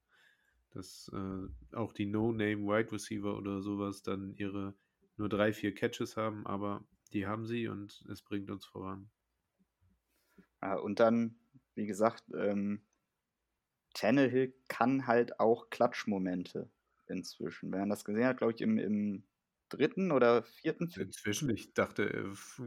[0.72, 4.76] Dass äh, auch die No-Name Wide Receiver oder sowas dann ihre
[5.18, 9.10] nur drei, vier Catches haben, aber die haben sie und es bringt uns voran.
[10.62, 11.36] Ja, und dann,
[11.76, 12.82] wie gesagt, ähm,
[13.94, 16.70] Tannehill kann halt auch Klatschmomente
[17.10, 17.72] inzwischen.
[17.72, 19.24] Wenn man das gesehen hat, glaube ich, im, im
[19.70, 20.90] dritten oder vierten.
[20.98, 22.64] Inzwischen, ich dachte, äh,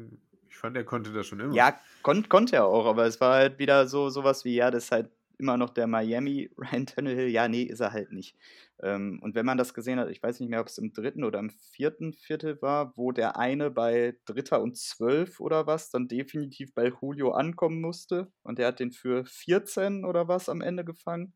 [0.48, 1.55] ich fand, er konnte das schon immer.
[1.55, 4.85] Ja, kon konnte er auch, aber es war halt wieder so sowas wie, ja, das
[4.85, 7.29] ist halt immer noch der Miami Ryan Tannehill.
[7.29, 8.37] Ja, nee, ist er halt nicht.
[8.83, 11.24] Ähm, und wenn man das gesehen hat, ich weiß nicht mehr, ob es im dritten
[11.24, 16.09] oder im vierten Viertel war, wo der eine bei Dritter und Zwölf oder was dann
[16.09, 20.85] definitiv bei Julio ankommen musste und der hat den für 14 oder was am Ende
[20.85, 21.35] gefangen.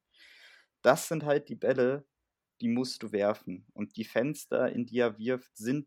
[0.82, 2.04] Das sind halt die Bälle,
[2.64, 3.66] die musst du werfen.
[3.74, 5.86] Und die Fenster, in die er wirft, sind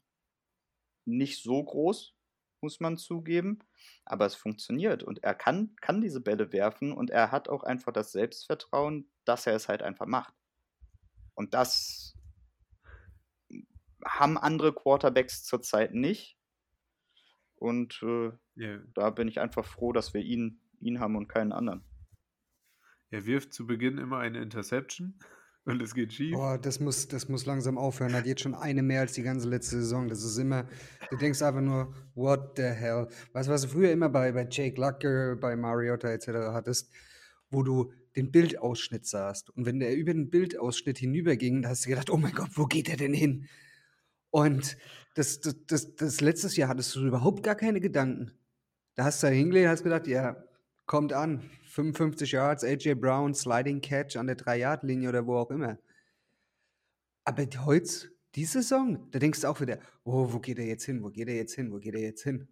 [1.06, 2.13] nicht so groß,
[2.62, 3.58] muss man zugeben.
[4.06, 7.92] Aber es funktioniert und er kann, kann diese Bälle werfen und er hat auch einfach
[7.92, 10.36] das Selbstvertrauen, dass er es halt einfach macht.
[11.34, 12.16] Und das
[14.06, 16.38] haben andere Quarterbacks zurzeit nicht.
[17.56, 18.78] Und äh, Ja.
[18.94, 21.84] da bin ich einfach froh, dass wir ihn, ihn haben und keinen anderen.
[23.10, 25.18] Er wirft zu Beginn immer eine Interception
[25.67, 26.34] und es geht schief.
[26.34, 28.13] Boah, das muss, das muss langsam aufhören.
[28.13, 30.08] Hat jetzt schon eine mehr als die ganze letzte Saison.
[30.08, 30.65] Das ist immer,
[31.10, 33.08] du denkst einfach nur, what the hell?
[33.34, 36.27] Weißt du, was du früher immer bei, bei Jake Lucker, bei Mariota etc.
[36.53, 36.89] hattest,
[37.49, 39.49] wo du den Bildausschnitt sahst.
[39.51, 42.65] Und wenn der über den Bildausschnitt hinüberging, da hast du gedacht, oh mein Gott, wo
[42.65, 43.47] geht der denn hin?
[44.30, 44.77] Und
[45.15, 48.32] das, das, das, das letztes Jahr hattest du überhaupt gar keine Gedanken.
[48.95, 50.43] Da hast du da hingelegt und hast gedacht, ja,
[50.86, 51.49] kommt an.
[51.78, 55.78] 55 Yards, AJ Brown, Sliding Catch an der 3-Yard-Linie oder wo auch immer.
[57.24, 61.04] Aber heute, die Saison, da denkst du auch wieder, oh, wo geht er jetzt hin?
[61.04, 61.72] Wo geht er jetzt hin?
[61.72, 62.48] Wo geht er jetzt hin?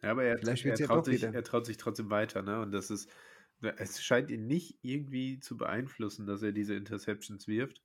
[0.00, 1.34] Ja, aber er, Vielleicht er, ja traut doch sich, wieder.
[1.34, 2.60] er traut sich trotzdem weiter, ne?
[2.60, 3.10] Und das ist,
[3.78, 7.82] es scheint ihn nicht irgendwie zu beeinflussen, dass er diese Interceptions wirft.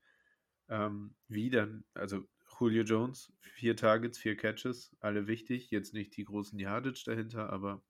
[0.69, 2.23] Ähm, wie dann, also
[2.59, 5.71] Julio Jones, vier Targets, vier Catches, alle wichtig.
[5.71, 7.81] Jetzt nicht die großen Yardage dahinter, aber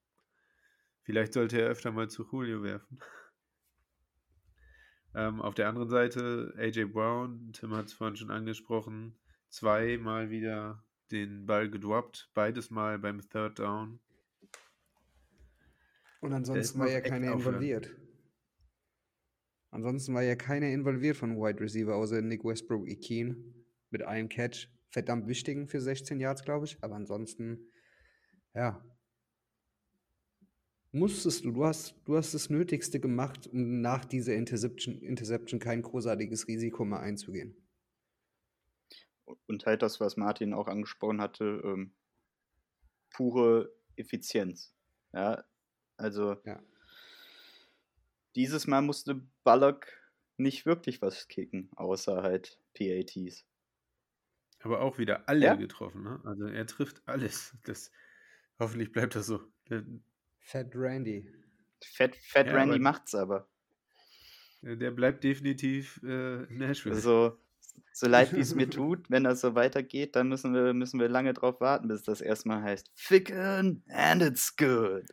[1.04, 3.00] vielleicht sollte er öfter mal zu Julio werfen.
[5.14, 9.18] Ähm, auf der anderen Seite AJ Brown, Tim hat es vorhin schon angesprochen,
[9.50, 14.00] zweimal wieder den Ball gedroppt, beides mal beim Third Down.
[16.22, 17.90] Und ansonsten war ja keiner involviert.
[19.72, 24.68] Ansonsten war ja keiner involviert von Wide Receiver, außer Nick Westbrook Ikeen mit einem Catch.
[24.90, 26.78] Verdammt wichtigen für 16 Yards, glaube ich.
[26.82, 27.72] Aber ansonsten,
[28.54, 28.84] ja.
[30.94, 35.82] Musstest du, du hast, du hast das Nötigste gemacht, um nach dieser Interception, Interception kein
[35.82, 37.58] großartiges Risiko mehr einzugehen.
[39.48, 41.96] Und halt das, was Martin auch angesprochen hatte, ähm,
[43.10, 44.74] pure Effizienz.
[45.14, 45.44] Ja,
[45.98, 46.62] also Ja.
[48.36, 49.88] dieses Mal musste Bullock
[50.36, 53.46] nicht wirklich was kicken, außer halt PATs.
[54.64, 55.58] Aber auch wieder alle Ja.
[55.58, 56.22] getroffen, ne?
[56.24, 57.56] Also er trifft alles.
[57.64, 57.92] Das,
[58.60, 59.42] hoffentlich bleibt das so.
[60.42, 61.28] Fat Randy.
[61.94, 63.48] Fat, Fat Ja, Randy aber- macht's aber.
[64.64, 66.94] Der bleibt definitiv äh, Nashville.
[66.96, 67.40] Also,
[67.94, 71.10] so leid wie es mir tut, wenn das so weitergeht, dann müssen wir, müssen wir
[71.10, 75.06] lange drauf warten, bis das erstmal heißt Ficken and it's good.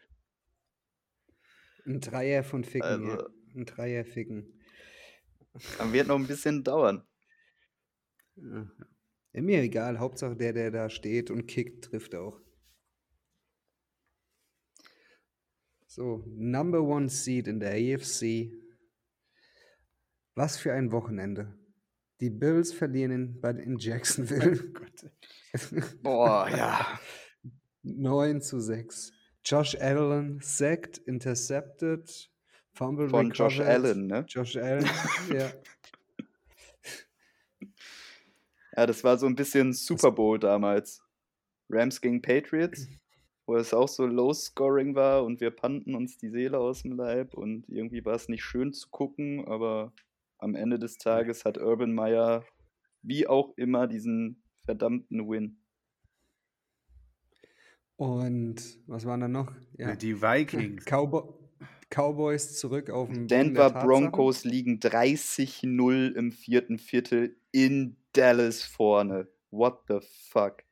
[1.86, 3.12] Ein Dreier von Ficken, ja.
[3.14, 4.52] Also- Ein Dreier Ficken.
[5.78, 7.02] Dann wird noch ein bisschen dauern.
[8.36, 8.70] Ja.
[9.32, 12.38] Ja, mir egal, Hauptsache der, der da steht und kickt, trifft auch.
[15.98, 18.52] So, Number One Seed in der AFC.
[20.36, 21.58] Was für ein Wochenende.
[22.20, 24.72] Die Bills verlieren in, bei, in Jacksonville.
[26.02, 27.00] Boah, ja.
[27.82, 29.10] 9 zu 6.
[29.44, 32.30] Josh Allen sacked, intercepted,
[32.74, 33.58] fumble Von Josh.
[33.58, 34.24] Allen, ne?
[34.28, 34.88] Josh Allen,
[35.34, 35.50] ja.
[38.76, 41.02] Ja, das war so ein bisschen Super Bowl damals.
[41.68, 42.86] Rams gegen Patriots,
[43.48, 47.32] wo es auch so Low-Scoring war und wir pannten uns die Seele aus dem Leib
[47.32, 49.94] und irgendwie war es nicht schön zu gucken, aber
[50.36, 52.44] am Ende des Tages hat Urban Meyer
[53.00, 55.62] wie auch immer diesen verdammten Win.
[57.96, 58.56] Und
[58.86, 59.50] was waren da noch?
[59.78, 59.96] Ja.
[59.96, 60.84] Die Vikings.
[60.86, 61.22] Cowboy
[61.88, 63.70] Cowboys zurück auf dem Boden Denver.
[63.70, 69.26] Broncos liegen 30-0 im vierten Viertel in Dallas vorne.
[69.50, 70.67] What the fuck?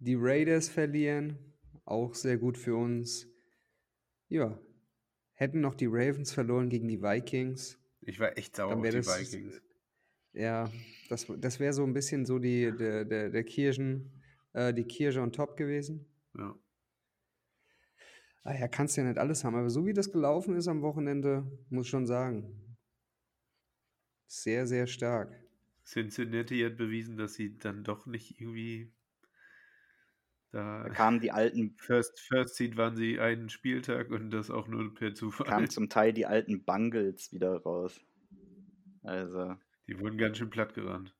[0.00, 1.38] Die Raiders verlieren,
[1.84, 3.26] auch sehr gut für uns.
[4.28, 4.58] Ja,
[5.32, 7.78] hätten noch die Ravens verloren gegen die Vikings.
[8.02, 9.60] Ich war echt sauer auf die das- Vikings.
[10.32, 10.70] Ja,
[11.08, 14.12] das, das wäre so ein bisschen so die, der, der, der Kirschen,
[14.52, 16.06] äh, die Kirsche on top gewesen.
[16.36, 16.54] Ja.
[18.44, 21.50] Ah ja, kannst ja nicht alles haben, aber so wie das gelaufen ist am Wochenende,
[21.70, 22.76] muss schon sagen,
[24.26, 25.34] sehr, sehr stark.
[25.84, 28.92] Cincinnati hat bewiesen, dass sie dann doch nicht irgendwie
[30.50, 30.84] da.
[30.84, 34.94] Da kamen die alten, First, First Seed waren sie einen Spieltag und das auch nur
[34.94, 35.46] per Zufall.
[35.46, 38.00] kamen zum Teil die alten Bungles wieder raus.
[39.02, 39.56] Also,
[39.86, 41.14] Die wurden ganz schön platt gerannt.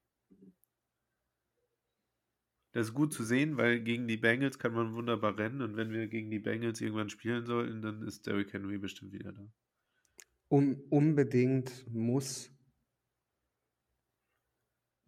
[2.72, 5.90] Das ist gut zu sehen, weil gegen die Bengals kann man wunderbar rennen und wenn
[5.90, 9.50] wir gegen die Bengals irgendwann spielen sollten, dann ist Derrick Henry bestimmt wieder da.
[10.48, 12.50] Um, unbedingt muss.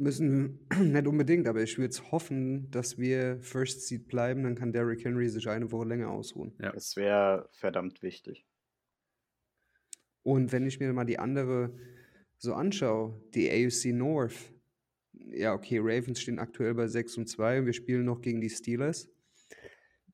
[0.01, 4.73] Müssen, nicht unbedingt, aber ich würde es hoffen, dass wir First Seed bleiben, dann kann
[4.73, 6.55] Derrick Henry sich eine Woche länger ausruhen.
[6.59, 6.73] Ja.
[6.73, 8.47] das wäre verdammt wichtig.
[10.23, 11.77] Und wenn ich mir mal die andere
[12.39, 14.55] so anschaue, die AFC North,
[15.13, 18.49] ja, okay, Ravens stehen aktuell bei 6 und 2 und wir spielen noch gegen die
[18.49, 19.11] Steelers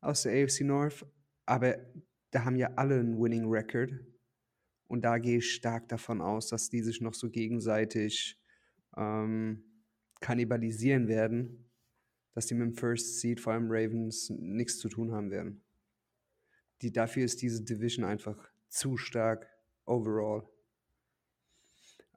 [0.01, 1.07] aus der AFC North,
[1.47, 1.77] aber
[2.33, 3.93] da haben ja alle einen Winning Record
[4.89, 8.37] und da gehe ich stark davon aus, dass die sich noch so gegenseitig
[8.97, 9.63] ähm,
[10.21, 11.67] kannibalisieren werden,
[12.35, 15.63] dass die mit dem First Seed, vor allem Ravens, nichts zu tun haben werden.
[16.83, 19.49] Die, dafür ist diese Division einfach zu stark
[19.87, 20.47] overall.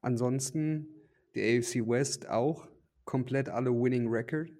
[0.01, 0.87] Ansonsten
[1.35, 2.67] die AFC West auch
[3.05, 4.51] komplett alle Winning Record.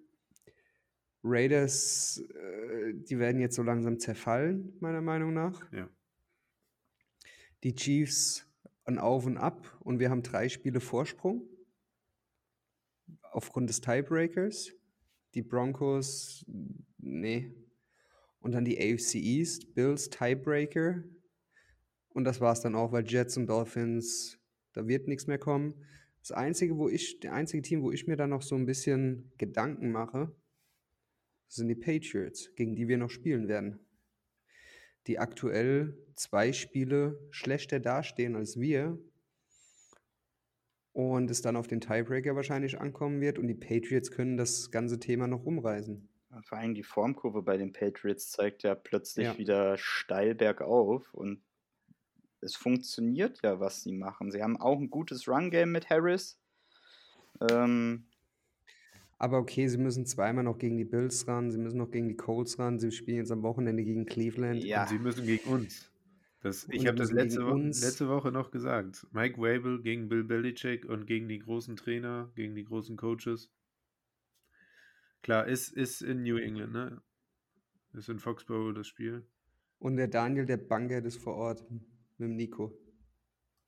[1.23, 5.61] Raiders, äh, die werden jetzt so langsam zerfallen, meiner Meinung nach.
[5.73, 5.89] Ja.
[7.63, 8.45] Die Chiefs
[8.85, 11.47] ein Auf und Ab und wir haben drei Spiele Vorsprung
[13.31, 14.71] aufgrund des Tiebreakers.
[15.33, 16.45] Die Broncos,
[16.97, 17.53] nee.
[18.39, 21.03] Und dann die AFC East, Bills Tiebreaker.
[22.09, 24.39] Und das war es dann auch, weil Jets und Dolphins,
[24.73, 25.85] da wird nichts mehr kommen.
[26.21, 29.31] Das einzige, wo ich, der einzige Team, wo ich mir dann noch so ein bisschen
[29.37, 30.35] Gedanken mache,
[31.47, 33.79] sind die Patriots, gegen die wir noch spielen werden.
[35.07, 38.99] Die aktuell zwei Spiele schlechter dastehen als wir.
[40.99, 43.39] Und es dann auf den Tiebreaker wahrscheinlich ankommen wird.
[43.39, 46.09] Und die Patriots können das ganze Thema noch umreißen.
[46.43, 49.37] Vor allem die Formkurve bei den Patriots zeigt ja plötzlich Ja.
[49.37, 51.41] wieder steil bergauf und
[52.41, 54.29] es funktioniert ja, was sie machen.
[54.31, 56.37] Sie haben auch ein gutes Run-Game mit Harris.
[57.49, 58.05] Ähm,
[59.17, 62.17] Aber okay, sie müssen zweimal noch gegen die Bills ran, sie müssen noch gegen die
[62.17, 64.63] Colts ran, sie spielen jetzt am Wochenende gegen Cleveland.
[64.63, 65.88] ja, Und sie müssen gegen uns.
[66.41, 69.05] Das, ich habe das letzte, Wo letzte Woche noch gesagt.
[69.11, 73.51] Mike Wabel gegen Bill Belichick und gegen die großen Trainer, gegen die großen Coaches.
[75.21, 77.01] Klar, ist, ist in New England, ne?
[77.93, 79.25] Ist in Foxborough das Spiel.
[79.79, 81.81] Und der Daniel, der Bankert, ist vor Ort mit
[82.19, 82.73] dem Nico.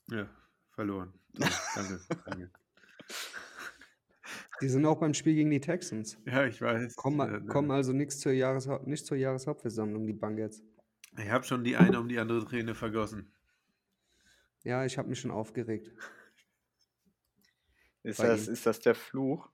[0.09, 0.30] Ja,
[0.69, 1.13] verloren.
[1.34, 2.51] Toll, danke, danke.
[4.61, 6.17] Die sind auch beim Spiel gegen die Texans.
[6.26, 6.95] Ja, ich weiß.
[6.95, 10.63] Kommen, kommen also nix zur Jahreshaupt, nicht zur Jahreshauptversammlung, die Bankerts.
[11.18, 13.32] Ich habe schon die eine um die andere Träne vergossen.
[14.64, 15.91] Ja, ich habe mich schon aufgeregt.
[18.03, 18.53] ist, bei das, ihm.
[18.53, 19.49] ist das der Fluch?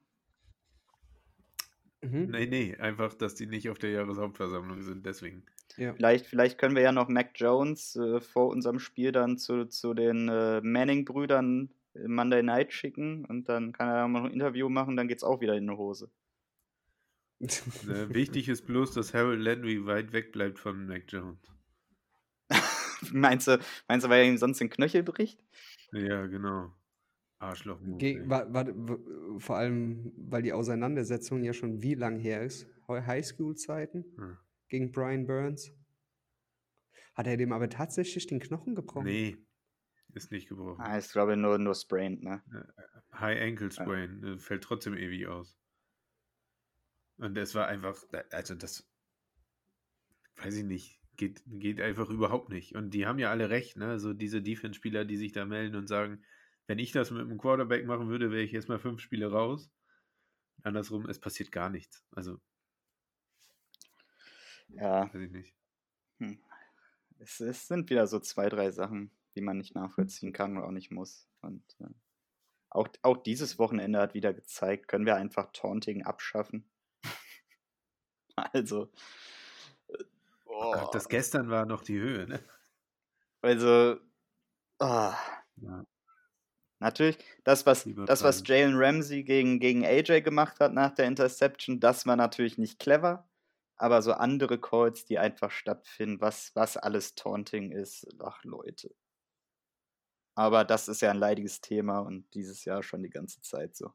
[2.02, 2.28] Mhm.
[2.30, 5.46] Nee, nee, einfach, dass die nicht auf der Jahreshauptversammlung sind, deswegen.
[5.78, 5.94] Ja.
[5.94, 9.94] Vielleicht, vielleicht können wir ja noch Mac Jones äh, vor unserem Spiel dann zu, zu
[9.94, 11.70] den äh, Manning-Brüdern
[12.06, 15.56] Monday Night schicken und dann kann er noch ein Interview machen, dann geht's auch wieder
[15.56, 16.12] in die Hose.
[17.40, 21.40] Äh, wichtig ist bloß, dass Harold Landry weit weg bleibt von Mac Jones.
[23.12, 25.44] meinst, du, meinst du, weil er ihm sonst den Knöchel bricht?
[25.92, 26.74] Ja, genau.
[27.40, 27.80] Arschloch.
[28.00, 32.68] Ge wa- wa- w- vor allem, weil die Auseinandersetzung ja schon wie lang her ist.
[32.88, 34.38] Highschool-Zeiten Hm.
[34.70, 35.72] gegen Brian Burns.
[37.14, 39.06] Hat er dem aber tatsächlich den Knochen gebrochen?
[39.06, 39.38] Nee,
[40.14, 40.82] ist nicht gebrochen.
[40.82, 42.42] Ah, ich glaube nur, nur sprained, ne?
[43.14, 45.58] High Ankle Sprain äh, fällt trotzdem ewig aus.
[47.18, 47.98] Und es war einfach,
[48.32, 48.88] also das,
[50.38, 52.76] weiß ich nicht, geht, geht einfach überhaupt nicht.
[52.76, 54.00] Und die haben ja alle recht, ne?
[54.00, 56.24] So diese Defense-Spieler, die sich da melden und sagen,
[56.68, 59.72] wenn ich das mit einem Quarterback machen würde, wäre ich jetzt mal fünf Spiele raus.
[60.64, 62.06] Andersrum, es passiert gar nichts.
[62.12, 62.40] Also,
[64.70, 65.56] Ja, weiß ich nicht.
[67.20, 70.72] es, es sind wieder so zwei, drei Sachen, die man nicht nachvollziehen kann und auch
[70.72, 71.28] nicht muss.
[71.42, 71.88] Und äh,
[72.70, 76.70] auch, auch dieses Wochenende hat wieder gezeigt, können wir einfach Taunting abschaffen.
[78.54, 78.92] also,
[79.90, 80.04] äh,
[80.46, 82.44] Oh Gott, oh, das gestern war noch die Höhe, ne?
[83.42, 83.98] also,
[84.80, 85.16] ah,
[85.58, 85.86] Ja.
[86.80, 91.80] Natürlich, das, was, das, was Jalen Ramsey gegen, gegen AJ gemacht hat nach der Interception,
[91.80, 93.28] das war natürlich nicht clever.
[93.78, 98.94] Aber so andere Calls, die einfach stattfinden, was, was alles Taunting ist, ach Leute.
[100.36, 103.92] Aber das ist ja ein leidiges Thema und dieses Jahr schon die ganze Zeit so.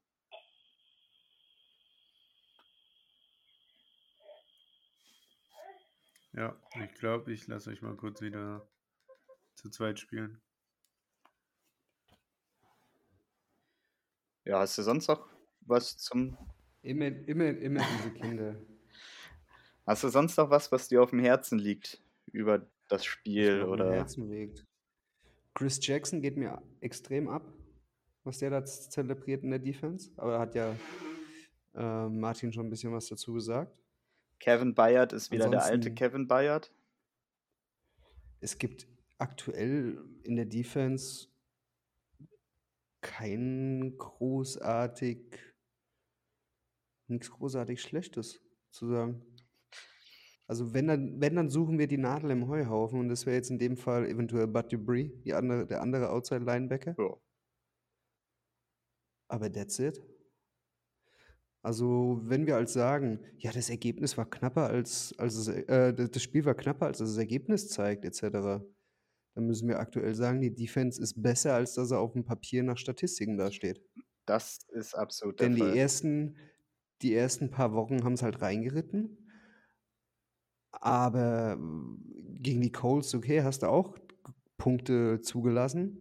[6.35, 8.67] Ja, ich glaube, ich lasse euch mal kurz wieder
[9.55, 10.41] zu zweit spielen.
[14.45, 15.29] Ja, hast du sonst noch
[15.61, 16.37] was zum.
[16.83, 18.57] Immer, immer, immer diese Kinder.
[19.87, 22.59] Hast du sonst noch was, was dir auf dem Herzen liegt über
[22.89, 23.93] das was Spiel mir auf dem oder.
[23.95, 24.65] Herzen liegt.
[25.55, 27.53] Chris Jackson geht mir extrem ab,
[28.23, 30.11] was der da zelebriert in der Defense.
[30.17, 30.77] Aber hat ja
[31.75, 33.82] äh, Martin schon ein bisschen was dazu gesagt.
[34.43, 36.75] Kevin Bayard ist wieder der alte Kevin Bayard.
[38.41, 38.89] Es gibt
[39.19, 41.29] aktuell in der Defense
[43.03, 45.39] kein großartig,
[47.07, 49.25] nichts großartig Schlechtes zu sagen.
[50.49, 53.51] Also wenn dann, wenn, dann suchen wir die Nadel im Heuhaufen und das wäre jetzt
[53.51, 56.97] in dem Fall eventuell Bud die andere, der andere Outside-Linebacker.
[56.99, 57.17] Ja.
[59.29, 60.03] Aber that's it.
[61.63, 66.23] Also, wenn wir als sagen, ja, das Ergebnis war knapper als, als es, äh, das
[66.23, 68.65] Spiel war knapper, als das Ergebnis zeigt, etc.,
[69.35, 72.63] dann müssen wir aktuell sagen, die Defense ist besser, als dass er auf dem Papier
[72.63, 73.81] nach Statistiken dasteht.
[74.27, 75.77] Das ist absolut der Denn die Fall.
[75.77, 76.37] ersten,
[77.01, 79.19] die ersten paar Wochen haben es halt reingeritten.
[80.73, 83.97] Aber äh, gegen die Colts, okay, hast du auch
[84.59, 86.01] Punkte zugelassen.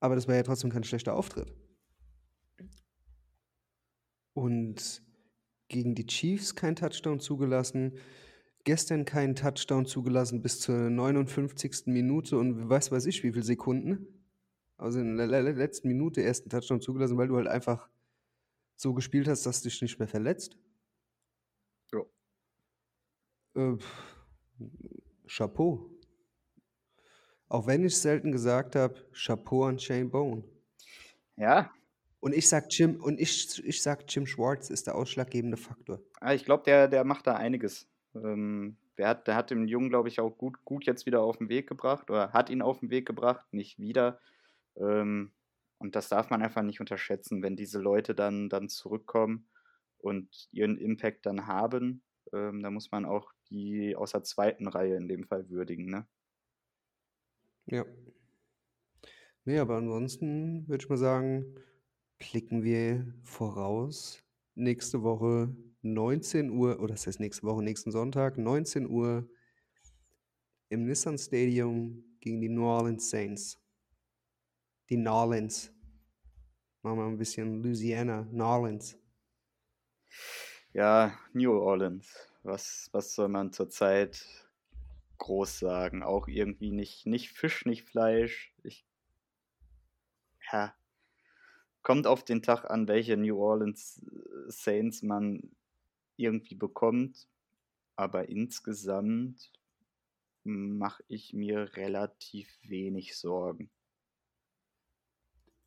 [0.00, 1.59] Aber das war ja trotzdem kein schlechter Auftritt.
[4.32, 5.02] Und
[5.68, 7.98] gegen die Chiefs kein Touchdown zugelassen.
[8.64, 11.86] Gestern keinen Touchdown zugelassen bis zur 59.
[11.86, 14.06] Minute und weiß weiß ich wie viele Sekunden.
[14.76, 17.88] Also in der le- le- letzten Minute ersten Touchdown zugelassen, weil du halt einfach
[18.76, 20.56] so gespielt hast, dass du dich nicht mehr verletzt.
[21.92, 22.00] Ja.
[23.54, 23.76] Äh,
[25.26, 25.90] Chapeau.
[27.48, 30.44] Auch wenn ich selten gesagt habe, Chapeau an Shane Bone.
[31.36, 31.72] Ja,
[32.20, 36.00] Und ich sag Jim, und ich, ich sag Jim Schwartz ist der ausschlaggebende Faktor.
[36.20, 37.88] Ah, ich glaube, der, der macht da einiges.
[38.14, 41.38] Ähm, der, hat, der hat den Jungen, glaube ich, auch gut, gut jetzt wieder auf
[41.38, 44.20] den Weg gebracht oder hat ihn auf den Weg gebracht, nicht wieder.
[44.76, 45.32] Ähm,
[45.78, 49.48] und das darf man einfach nicht unterschätzen, wenn diese Leute dann, dann zurückkommen
[49.96, 52.02] und ihren Impact dann haben.
[52.34, 55.86] Ähm, da muss man auch die aus der zweiten Reihe in dem Fall würdigen.
[55.86, 56.06] Ne?
[57.64, 57.86] Ja.
[59.46, 61.56] Nee, aber ansonsten würde ich mal sagen,
[62.20, 64.22] blicken wir voraus.
[64.54, 69.28] Nächste Woche 19 Uhr, oder das heißt nächste Woche, nächsten Sonntag, 19 Uhr
[70.68, 73.58] im Nissan Stadium gegen die New Orleans Saints.
[74.90, 75.72] Die New Orleans.
[76.82, 78.98] Machen wir ein bisschen Louisiana, New Orleans.
[80.72, 82.14] Ja, New Orleans.
[82.42, 84.24] Was, was soll man zurzeit
[85.18, 86.02] groß sagen?
[86.02, 88.54] Auch irgendwie nicht, nicht Fisch, nicht Fleisch.
[88.62, 88.86] Ich,
[90.52, 90.74] ja,
[91.82, 95.56] kommt auf den Tag an, welche New Orleans äh, Saints man
[96.16, 97.28] irgendwie bekommt.
[97.96, 99.52] Aber insgesamt
[100.44, 103.70] mache ich mir relativ wenig Sorgen.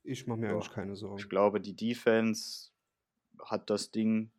[0.03, 0.53] Ich mache mir Ja.
[0.53, 1.29] eigentlich keine Ich Sorgen.
[1.29, 2.71] glaube, die Defense
[3.39, 4.31] hat das Ding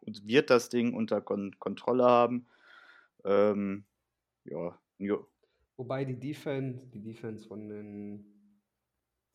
[0.00, 2.46] und wird das Ding unter Kon Kontrolle haben.
[3.24, 3.86] Ähm,
[4.44, 5.28] ja, jo.
[5.76, 8.33] Wobei die Defense, die Defense von den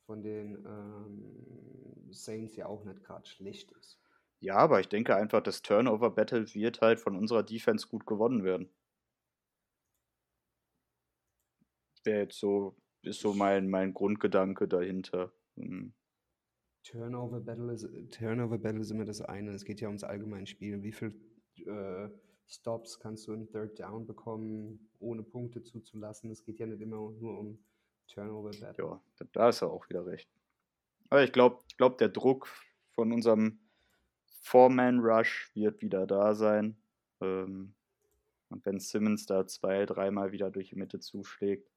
[0.09, 4.01] von den ähm, Saints ja auch nicht gerade schlecht ist.
[4.39, 8.71] Ja, aber ich denke einfach, das Turnover-Battle wird halt von unserer Defense gut gewonnen werden.
[12.03, 15.31] Wäre jetzt so, ist so mein, mein Grundgedanke dahinter.
[15.57, 15.93] Hm.
[16.81, 19.51] Turnover Battle ist, Turnover Battle ist immer das eine.
[19.51, 20.81] Es geht ja ums allgemeine Spiel.
[20.81, 21.13] Wie viel
[21.67, 22.09] äh,
[22.47, 26.31] Stops kannst du in Third Down bekommen, ohne Punkte zuzulassen?
[26.31, 27.63] Es geht ja nicht immer nur um
[28.09, 28.85] Turnover Battle.
[28.85, 29.01] Ja,
[29.31, 30.29] da, ist er auch wieder recht.
[31.09, 32.47] Aber ich glaube, glaub, der Druck
[32.91, 33.59] von unserem
[34.41, 36.77] Four-Man-Rush wird wieder da sein.
[37.21, 37.73] Ähm,
[38.49, 41.69] und wenn Simmons da zwei, dreimal wieder durch die Mitte zuschlägt,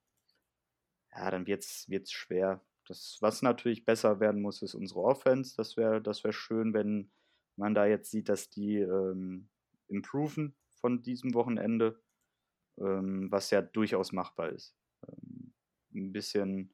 [1.11, 2.61] ja, dann wird es schwer.
[2.87, 5.55] Das, was natürlich besser werden muss, ist unsere Offense.
[5.55, 7.11] Das wäre das wär schön, wenn
[7.55, 9.47] man da jetzt sieht, dass die ähm,
[9.87, 12.01] improven von diesem Wochenende,
[12.77, 14.75] ähm, was ja durchaus machbar ist.
[15.07, 15.32] Ähm,
[15.95, 16.73] ein bisschen,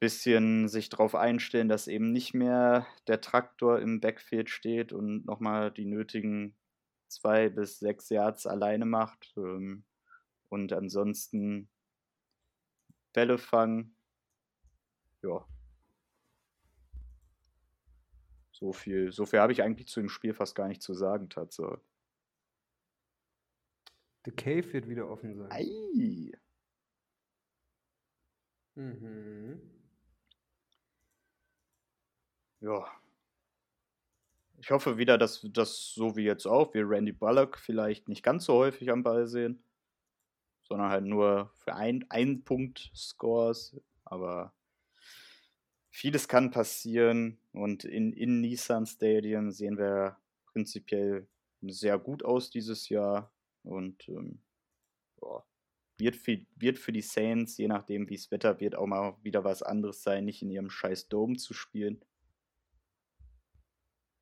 [0.00, 5.72] bisschen sich darauf einstellen, dass eben nicht mehr der Traktor im Backfield steht und nochmal
[5.72, 6.56] die nötigen
[7.08, 9.32] zwei bis sechs Yards alleine macht.
[9.36, 9.84] Ähm,
[10.48, 11.68] und ansonsten
[13.12, 13.96] Bälle fangen.
[15.22, 15.46] Ja.
[18.52, 21.28] So viel, so viel habe ich eigentlich zu dem Spiel fast gar nicht zu sagen,
[21.28, 21.80] Tatsache.
[24.24, 25.50] The Cave wird wieder offen sein.
[25.50, 26.32] Ei.
[28.78, 29.60] Mhm.
[32.60, 32.86] Ja.
[34.60, 38.44] Ich hoffe wieder, dass das so wie jetzt auch, wir Randy Bullock vielleicht nicht ganz
[38.44, 39.64] so häufig am Ball sehen,
[40.62, 43.76] sondern halt nur für ein, ein Punkt Scores.
[44.04, 44.54] Aber
[45.90, 51.26] vieles kann passieren und in, in Nissan Stadium sehen wir prinzipiell
[51.62, 53.32] sehr gut aus dieses Jahr
[53.64, 54.40] und ähm,
[55.16, 55.47] boah,
[55.98, 59.44] wird, für, wird für die Saints, je nachdem wie es Wetter wird, auch mal wieder
[59.44, 62.04] was anderes sein, nicht in ihrem scheiß Dome zu spielen.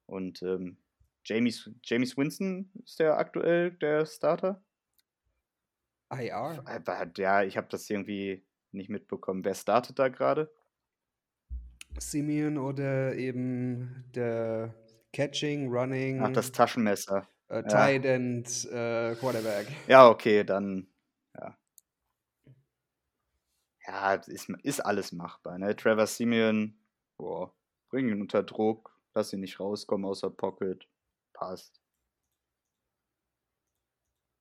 [0.07, 0.79] Und ähm,
[1.25, 4.63] James, James Winston ist der aktuell der Starter.
[6.11, 6.65] IR?
[7.19, 9.45] Ja, ich habe das irgendwie nicht mitbekommen.
[9.45, 10.53] Wer startet da gerade?
[11.99, 14.75] Simeon oder eben der
[15.13, 16.21] Catching, Running.
[16.23, 17.27] Ach, das Taschenmesser.
[17.49, 18.11] Äh, Tight ja.
[18.13, 19.67] End äh, Quarterback.
[19.89, 20.87] Ja, okay, dann.
[23.87, 25.59] Ja, ist, ist alles machbar.
[25.59, 25.77] Ne?
[25.77, 26.77] Trevor Simeon,
[27.17, 27.55] boah,
[27.89, 30.89] bring ihn unter Druck, lass ihn nicht rauskommen aus der Pocket.
[31.33, 31.81] Passt.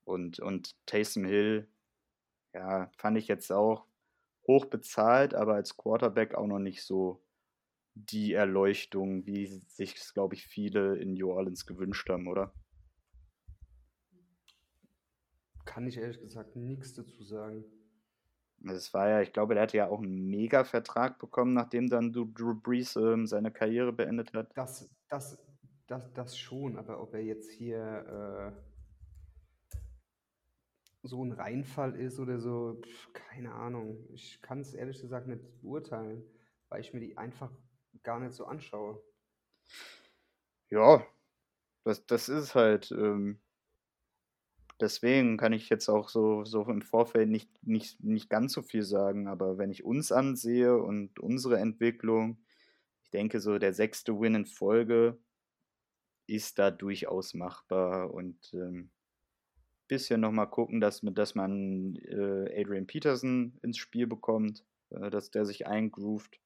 [0.04, 1.68] Und, und Taysom Hill,
[2.54, 3.86] ja, fand ich jetzt auch
[4.48, 7.24] hoch bezahlt, aber als Quarterback auch noch nicht so
[7.96, 12.54] die Erleuchtung, wie sich, glaube ich, viele in New Orleans gewünscht haben, oder?
[15.66, 17.66] Kann ich ehrlich gesagt nichts dazu sagen.
[18.64, 22.56] Es war ja, ich glaube, der hatte ja auch einen Mega-Vertrag bekommen, nachdem dann Drew
[22.56, 24.50] Brees ähm, seine Karriere beendet hat.
[24.56, 25.38] Das, das,
[25.88, 28.66] das, das schon, aber ob er jetzt hier äh,
[31.04, 34.08] so ein Reinfall ist oder so, pf, keine Ahnung.
[34.14, 36.24] Ich kann es ehrlich gesagt nicht beurteilen,
[36.70, 37.52] weil ich mir die einfach
[38.04, 39.02] gar nicht so anschaue.
[40.70, 41.06] Ja,
[41.84, 42.92] das, das ist halt.
[42.92, 43.40] Ähm,
[44.80, 48.84] deswegen kann ich jetzt auch so, so im Vorfeld nicht, nicht, nicht ganz so viel
[48.84, 49.28] sagen.
[49.28, 52.38] Aber wenn ich uns ansehe und unsere Entwicklung,
[53.04, 55.18] ich denke, so der sechste Win in Folge
[56.28, 58.14] ist da durchaus machbar.
[58.14, 58.92] Und ähm,
[59.88, 65.46] bisschen nochmal gucken, dass, dass man äh, Adrian Peterson ins Spiel bekommt, äh, dass der
[65.46, 66.40] sich eingroovt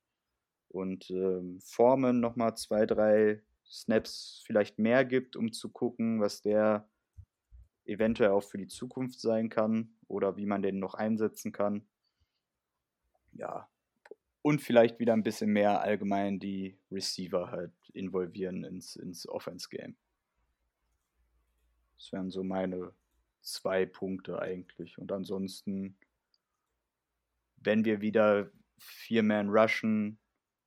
[0.68, 6.88] und ähm, Formen nochmal zwei, drei Snaps vielleicht mehr gibt, um zu gucken, was der
[7.90, 11.88] eventuell auch für die Zukunft sein kann oder wie man den noch einsetzen kann.
[13.34, 13.70] Ja,
[14.42, 19.98] und vielleicht wieder ein bisschen mehr allgemein die Receiver halt involvieren ins, ins Offense-Game.
[21.98, 22.94] Das wären so meine
[23.42, 24.98] zwei Punkte eigentlich.
[24.98, 25.98] Und ansonsten,
[27.58, 30.20] wenn wir wieder vier Man rushen,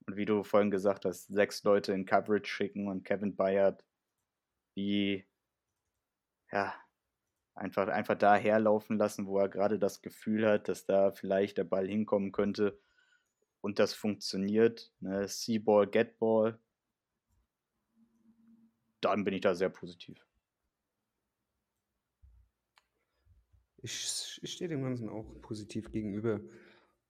[0.06, 3.84] und wie du vorhin gesagt hast, sechs Leute in Coverage schicken und Kevin Bayard
[4.74, 5.24] wie
[6.50, 6.74] ja,
[7.54, 11.64] einfach, einfach da herlaufen lassen, wo er gerade das Gefühl hat, dass da vielleicht der
[11.64, 12.78] Ball hinkommen könnte
[13.60, 14.92] und das funktioniert.
[15.00, 15.28] Ne?
[15.28, 16.58] See-Ball, Get-Ball.
[19.00, 20.24] Dann bin ich da sehr positiv.
[23.84, 26.40] Ich, ich stehe dem Ganzen auch positiv gegenüber.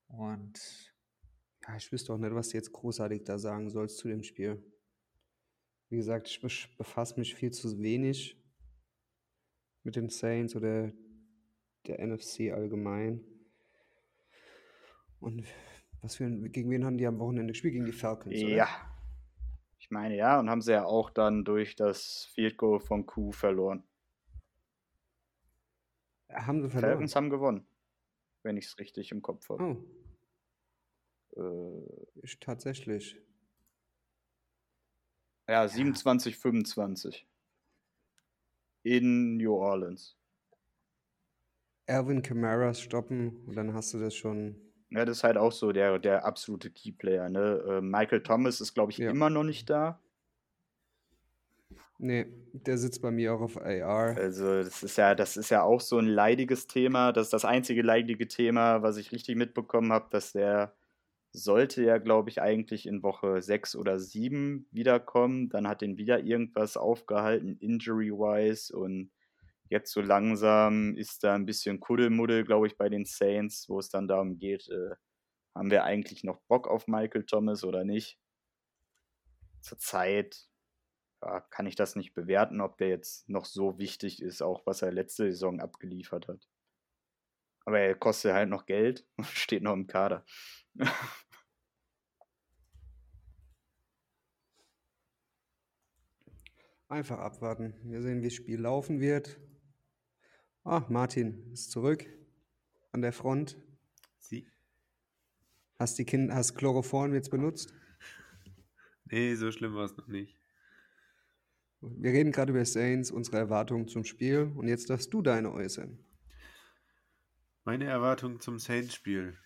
[0.09, 0.93] Und
[1.67, 4.63] ja, ich wüsste auch nicht, was du jetzt großartig da sagen sollst zu dem Spiel.
[5.91, 8.42] Wie gesagt, ich befasse mich viel zu wenig
[9.85, 10.93] mit den Saints oder
[11.87, 13.25] der NFC allgemein.
[15.21, 15.45] Und
[16.01, 17.75] was für ein, gegen wen haben die am Wochenende gespielt?
[17.75, 18.49] Gegen die Falcons, oder?
[18.55, 18.69] Ja.
[19.79, 23.33] Ich meine, ja, und haben sie ja auch dann durch das Field Goal von Q
[23.33, 23.85] verloren.
[26.31, 26.93] Haben sie verloren?
[26.93, 27.67] Falcons haben gewonnen,
[28.43, 29.63] wenn ich es richtig im Kopf habe.
[29.63, 29.77] Oh,
[32.23, 33.21] Äh, tatsächlich.
[35.49, 37.27] ja, 27, 25.
[38.83, 40.17] In New Orleans.
[41.87, 44.57] Alvin Kamara stoppen und dann hast du das schon.
[44.91, 47.29] Ja, das ist halt auch so der, der absolute Keyplayer.
[47.29, 47.65] Ne?
[47.67, 49.11] Äh, Michael Thomas ist, glaube ich, Ja.
[49.11, 49.99] immer noch nicht da.
[51.99, 54.17] Nee, der sitzt bei mir auch auf AR.
[54.17, 57.13] Also, das ist ja, das ist ja auch so ein leidiges Thema.
[57.13, 60.75] Das ist das einzige leidige Thema, was ich richtig mitbekommen habe, dass der
[61.33, 65.49] sollte ja, glaube ich, eigentlich in Woche 6 oder 7 wiederkommen.
[65.49, 68.77] Dann hat ihn wieder irgendwas aufgehalten, injury-wise.
[68.77, 69.11] Und
[69.69, 73.89] jetzt so langsam ist da ein bisschen Kuddelmuddel, glaube ich, bei den Saints, wo es
[73.89, 74.95] dann darum geht, äh,
[75.55, 78.19] haben wir eigentlich noch Bock auf Michael Thomas oder nicht?
[79.61, 80.49] Zurzeit
[81.23, 84.83] ja, kann ich das nicht bewerten, ob der jetzt noch so wichtig ist, auch was
[84.83, 86.49] er letzte Saison abgeliefert hat.
[87.65, 90.25] Aber er kostet halt noch Geld und steht noch im Kader.
[96.89, 97.75] Einfach abwarten.
[97.85, 99.41] Wir sehen, wie das Spiel laufen wird.
[100.65, 102.07] Ah, Martin ist zurück
[102.93, 103.57] an der Front.
[104.19, 104.47] Sie?
[105.79, 107.75] Hast die hast Chloroform jetzt benutzt?
[109.15, 110.39] Nee, so schlimm war es noch nicht.
[111.83, 115.99] Wir reden gerade über Saints, unsere Erwartungen zum Spiel und jetzt darfst du deine äußern.
[117.65, 119.37] Meine Erwartung zum Saints-Spiel.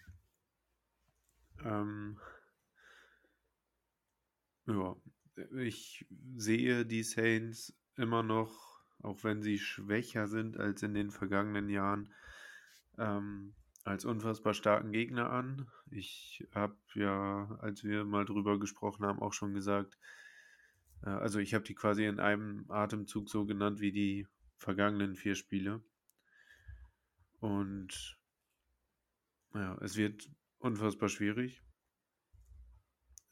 [1.64, 2.18] Ähm,
[4.66, 4.96] ja,
[5.56, 11.68] ich sehe die Saints immer noch, auch wenn sie schwächer sind als in den vergangenen
[11.68, 12.12] Jahren,
[12.98, 13.54] ähm,
[13.84, 15.68] als unfassbar starken Gegner an.
[15.90, 19.96] Ich habe ja, als wir mal drüber gesprochen haben, auch schon gesagt,
[21.02, 24.26] äh, also ich habe die quasi in einem Atemzug so genannt wie die
[24.56, 25.82] vergangenen vier Spiele.
[27.40, 28.18] Und
[29.54, 30.28] ja, es wird
[30.66, 31.62] unfassbar schwierig.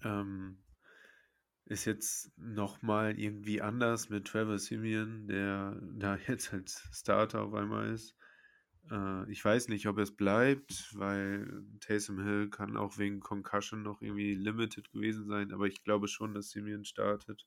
[0.02, 0.58] Ähm,
[1.66, 7.92] ist jetzt nochmal irgendwie anders mit Trevor Simeon, der da jetzt als Starter auf einmal
[7.92, 8.14] ist.
[8.90, 14.02] Äh, ich weiß nicht, ob es bleibt, weil Taysom Hill kann auch wegen Concussion noch
[14.02, 17.46] irgendwie limited gewesen sein, aber ich glaube schon, dass Simeon startet.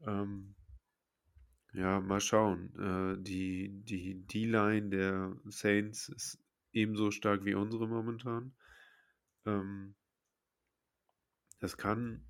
[0.00, 0.54] Ähm,
[1.72, 2.74] ja, mal schauen.
[2.78, 6.38] Äh, die die D-Line der Saints ist
[6.76, 8.54] ebenso stark wie unsere momentan.
[9.46, 9.94] Ähm,
[11.58, 12.24] das kann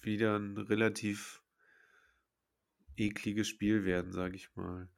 [0.00, 1.42] wieder ein relativ
[2.96, 4.88] ekliges Spiel werden, sage ich mal.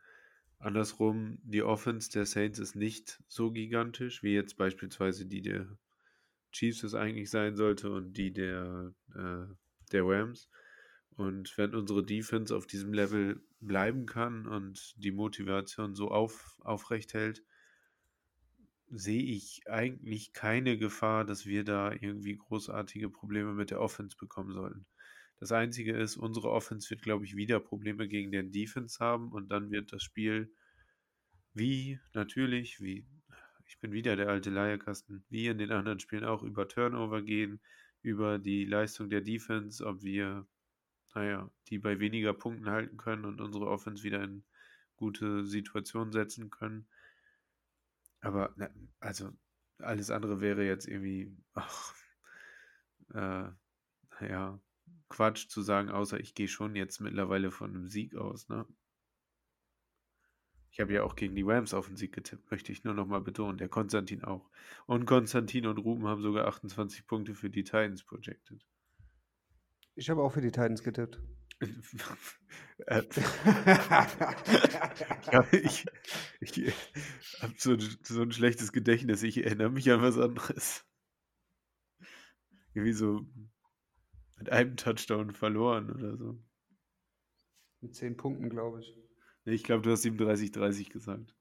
[0.59, 5.79] Andersrum, die Offense der Saints ist nicht so gigantisch, wie jetzt beispielsweise die der
[6.53, 9.55] Chiefs es eigentlich sein sollte und die der, äh,
[9.93, 10.51] der Rams.
[11.11, 17.15] Und wenn unsere Defense auf diesem Level bleiben kann und die Motivation so auf, aufrecht
[17.15, 17.43] hält,
[18.91, 24.53] sehe ich eigentlich keine Gefahr, dass wir da irgendwie großartige Probleme mit der Offense bekommen
[24.53, 24.87] sollten.
[25.39, 29.51] Das Einzige ist, unsere Offense wird, glaube ich, wieder Probleme gegen den Defense haben und
[29.51, 30.53] dann wird das Spiel
[31.53, 33.07] wie natürlich, wie
[33.67, 37.61] ich bin wieder der alte Leierkasten, wie in den anderen Spielen auch über Turnover gehen,
[38.03, 40.47] über die Leistung der Defense, ob wir,
[41.15, 44.45] naja, die bei weniger Punkten halten können und unsere Offense wieder in
[44.97, 46.87] gute Situationen setzen können.
[48.27, 48.69] Aber, na,
[48.99, 49.31] also,
[49.79, 51.95] alles andere wäre jetzt irgendwie, ach,
[53.15, 53.51] äh,
[54.21, 54.61] naja,
[55.09, 58.67] Quatsch zu sagen, außer ich gehe schon jetzt mittlerweile von einem Sieg aus, ne?
[60.73, 63.21] Ich habe ja auch gegen die Rams auf den Sieg getippt, möchte ich nur nochmal
[63.21, 63.59] betonen.
[63.59, 64.51] Der Konstantin auch.
[64.87, 68.67] Und Konstantin und Ruben haben sogar 28 Punkte für die Titans projected.
[69.95, 71.21] Ich habe auch für die Titans getippt.
[71.61, 73.03] Äh,
[75.33, 75.87] ja, ich
[76.41, 76.73] ich
[77.41, 79.23] habe so, ein- so ein schlechtes Gedächtnis.
[79.23, 80.85] Ich erinnere mich an was anderes.
[82.75, 83.27] Irgendwie so
[84.39, 86.39] mit einem Touchdown verloren oder so.
[87.81, 88.97] Mit zehn Punkten, glaube ich.
[89.45, 91.35] Ich glaube, du hast 37-30 gesagt.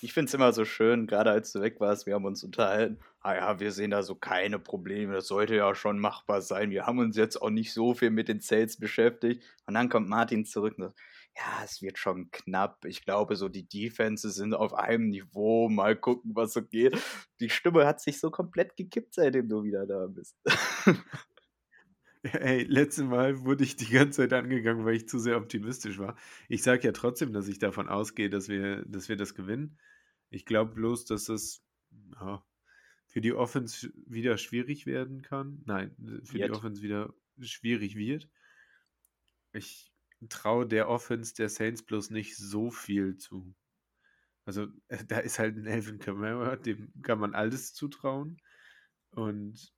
[0.00, 2.98] Ich finde es immer so schön, gerade als du weg warst, wir haben uns unterhalten.
[3.20, 6.70] Ah ja, wir sehen da so keine Probleme, das sollte ja schon machbar sein.
[6.70, 9.42] Wir haben uns jetzt auch nicht so viel mit den Sales beschäftigt.
[9.66, 10.98] Und dann kommt Martin zurück und sagt,
[11.36, 12.84] ja, es wird schon knapp.
[12.84, 15.68] Ich glaube, so die Defenses sind auf einem Niveau.
[15.68, 16.96] Mal gucken, was so geht.
[17.40, 20.36] Die Stimme hat sich so komplett gekippt, seitdem du wieder da bist.
[22.32, 26.16] Ey, letztes Mal wurde ich die ganze Zeit angegangen, weil ich zu sehr optimistisch war.
[26.48, 29.78] Ich sage ja trotzdem, dass ich davon ausgehe, dass wir, dass wir das gewinnen.
[30.30, 31.62] Ich glaube bloß, dass das
[32.14, 32.42] ja,
[33.06, 35.62] für die Offense wieder schwierig werden kann.
[35.66, 35.94] Nein,
[36.24, 36.48] für Wird.
[36.48, 38.30] die Offense wieder schwierig wird.
[39.52, 39.92] Ich
[40.30, 43.54] traue der Offense der Saints bloß nicht so viel zu.
[44.46, 48.40] Also, äh, da ist halt ein Elvin Kamara, dem kann man alles zutrauen.
[49.10, 49.74] Und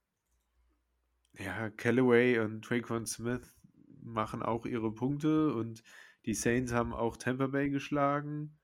[1.38, 3.54] ja, Callaway und Traquan Smith
[4.02, 5.82] machen auch ihre Punkte und
[6.24, 8.58] die Saints haben auch Tampa Bay geschlagen.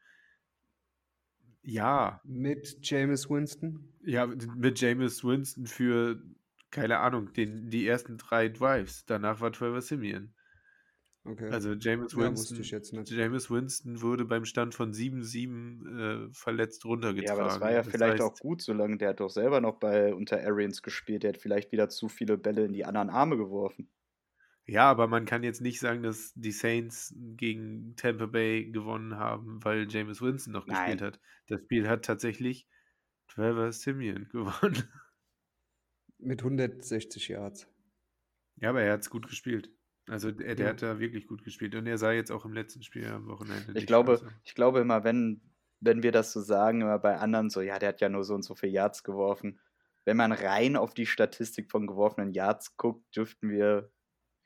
[1.62, 3.93] Ja, Mit Jameis Winston.
[4.05, 6.20] ja, mit Jameis Winston für,
[6.70, 9.05] keine Ahnung, den, die ersten drei Drives.
[9.07, 10.35] Danach war Trevor Simeon.
[11.25, 11.51] Okay.
[11.51, 13.11] Also Jameis ja, wusste Winston, ich jetzt nicht.
[13.11, 17.39] Jameis Winston wurde beim Stand von 7-7 äh, verletzt runtergetragen.
[17.39, 19.79] Ja, aber das war ja vielleicht auch heißt, gut, solange der hat doch selber noch
[19.79, 21.23] bei unter Arians gespielt.
[21.23, 23.89] Der hat vielleicht wieder zu viele Bälle in die anderen Arme geworfen.
[24.66, 29.62] Ja, aber man kann jetzt nicht sagen, dass die Saints gegen Tampa Bay gewonnen haben,
[29.64, 31.07] weil Jameis Winston noch gespielt Nein.
[31.07, 31.20] hat.
[31.47, 32.68] Das Spiel hat tatsächlich
[33.29, 34.89] Trevor Simeon gewonnen.
[36.18, 37.68] Mit 160 Yards.
[38.57, 39.73] Ja, aber er hat es gut gespielt.
[40.09, 40.72] Also der, der Ja.
[40.72, 41.74] hat da wirklich gut gespielt.
[41.74, 43.68] Und er sah jetzt auch im letzten Spiel am Wochenende.
[43.68, 44.32] Ich nicht glaube, scheiße.
[44.44, 45.40] ich glaube immer, wenn,
[45.80, 48.34] wenn wir das so sagen, immer bei anderen so, ja, der hat ja nur so
[48.34, 49.61] und so viele Yards geworfen.
[50.05, 53.92] Wenn man rein auf die Statistik von geworfenen Yards guckt, dürften wir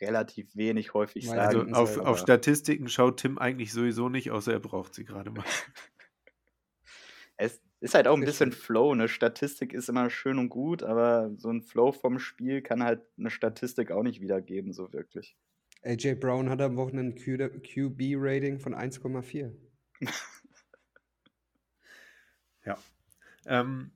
[0.01, 1.75] relativ wenig häufig Weil Also sagen.
[1.75, 5.45] auf, aber auf Statistiken schaut Tim eigentlich sowieso nicht, außer er braucht sie gerade mal.
[7.39, 8.53] es ist halt auch ein bisschen.
[8.53, 8.93] Flow.
[8.93, 13.03] Eine Statistik ist immer schön und gut, aber so ein Flow vom Spiel kann halt
[13.19, 15.37] eine Statistik auch nicht wiedergeben, so wirklich.
[15.83, 19.53] AJ Brown hat am Wochenende ein QB-Rating von 1,4.
[22.65, 22.77] Ja.
[23.47, 23.93] Ähm,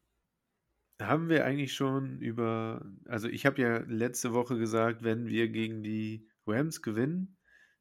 [1.01, 5.83] haben wir eigentlich schon über, also ich habe ja letzte Woche gesagt, wenn wir gegen
[5.83, 7.37] die Rams gewinnen,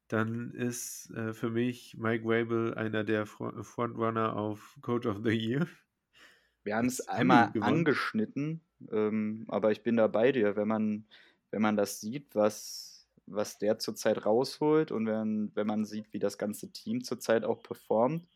[0.08, 5.30] dann ist äh, für mich Mike Wabel einer der Fro- Frontrunner auf Coach of the
[5.30, 5.68] Year.
[6.64, 7.78] Wir haben es einmal gewonnen.
[7.78, 11.04] angeschnitten, ähm, aber ich bin da bei dir, wenn man,
[11.50, 16.18] wenn man das sieht, was, was der zurzeit rausholt und wenn, wenn man sieht, wie
[16.18, 18.26] das ganze Team zurzeit auch performt,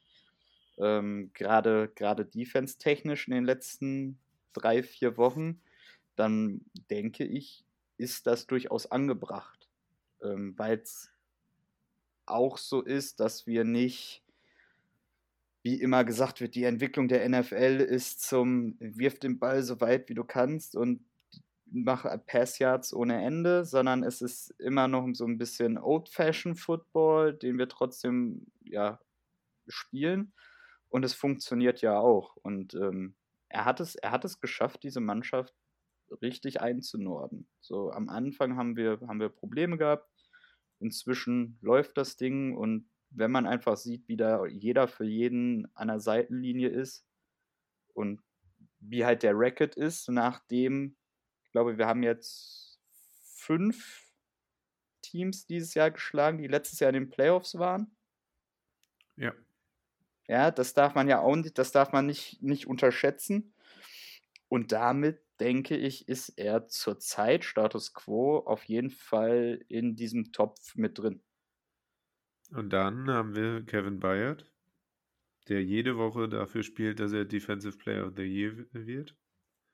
[0.79, 4.19] ähm, gerade gerade defense-technisch in den letzten
[4.53, 5.61] drei, vier Wochen,
[6.17, 7.65] dann denke ich,
[7.97, 9.69] ist das durchaus angebracht,
[10.23, 11.11] ähm, weil es
[12.27, 14.24] auch so ist, dass wir nicht
[15.65, 20.11] wie immer gesagt wird, die Entwicklung der NFL ist zum wirf den Ball so weit
[20.11, 21.07] wie du kannst und
[21.65, 27.57] mach Pass-Yards ohne Ende, sondern es ist immer noch so ein bisschen Old-Fashioned Football, den
[27.57, 29.01] wir trotzdem ja
[29.67, 30.35] spielen
[30.91, 33.15] und es funktioniert ja auch und ähm,
[33.49, 35.55] er hat es er hat es geschafft, diese Mannschaft
[36.21, 37.49] richtig einzunorden.
[37.61, 40.11] So am Anfang haben wir haben wir Probleme gehabt.
[40.79, 42.87] Inzwischen läuft das Ding und
[43.17, 47.07] wenn man einfach sieht, wie da jeder für jeden an der Seitenlinie ist
[47.95, 48.23] und
[48.81, 50.97] wie halt der Record ist, nachdem,
[51.45, 52.81] ich glaube, wir haben jetzt
[53.37, 54.13] fünf
[55.03, 57.97] Teams dieses Jahr geschlagen, die letztes Jahr in den Playoffs waren.
[59.17, 59.33] Ja.
[60.27, 63.55] Ja, das darf man ja auch nicht, das darf man nicht, nicht unterschätzen.
[64.49, 70.77] Und damit, denke ich, ist er zurzeit Status quo auf jeden Fall in diesem Topf
[70.77, 71.23] mit drin.
[72.55, 74.51] Und dann haben wir Kevin Byard,
[75.49, 79.17] der jede Woche dafür spielt, dass er Defensive Player of the Year wird.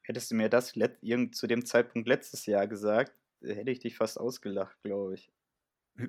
[0.02, 3.12] Hättest du mir das irgend zu dem Zeitpunkt letztes Jahr gesagt,
[3.42, 5.30] hätte ich dich fast ausgelacht, glaube ich.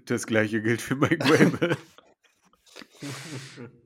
[0.06, 1.78] Das gleiche gilt für Mike Wabel.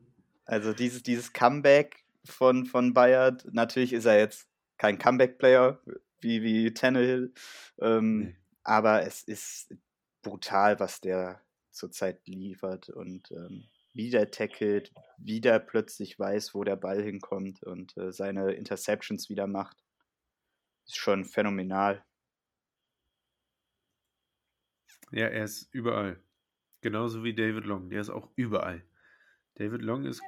[0.48, 5.82] Also dieses, dieses Comeback von, von Bayard, natürlich ist er jetzt kein Comeback-Player
[6.22, 7.34] wie, wie Tannehill,
[7.80, 8.36] ähm, Nee.
[8.64, 9.74] aber es ist
[10.22, 11.42] brutal, was der
[11.76, 17.64] zurzeit liefert und ähm, wie der tackelt, wie der plötzlich weiß, wo der Ball hinkommt
[17.64, 19.78] und äh, seine Interceptions wieder macht.
[20.86, 22.04] Ist schon phänomenal.
[25.12, 26.20] Ja, er ist überall.
[26.82, 27.90] Genauso wie David Long.
[27.90, 28.84] Der ist auch überall.
[29.56, 30.22] David Long ist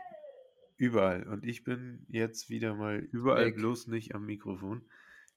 [0.77, 1.27] überall.
[1.27, 3.55] Und ich bin jetzt wieder mal überall, Weg.
[3.57, 4.89] bloß nicht am Mikrofon.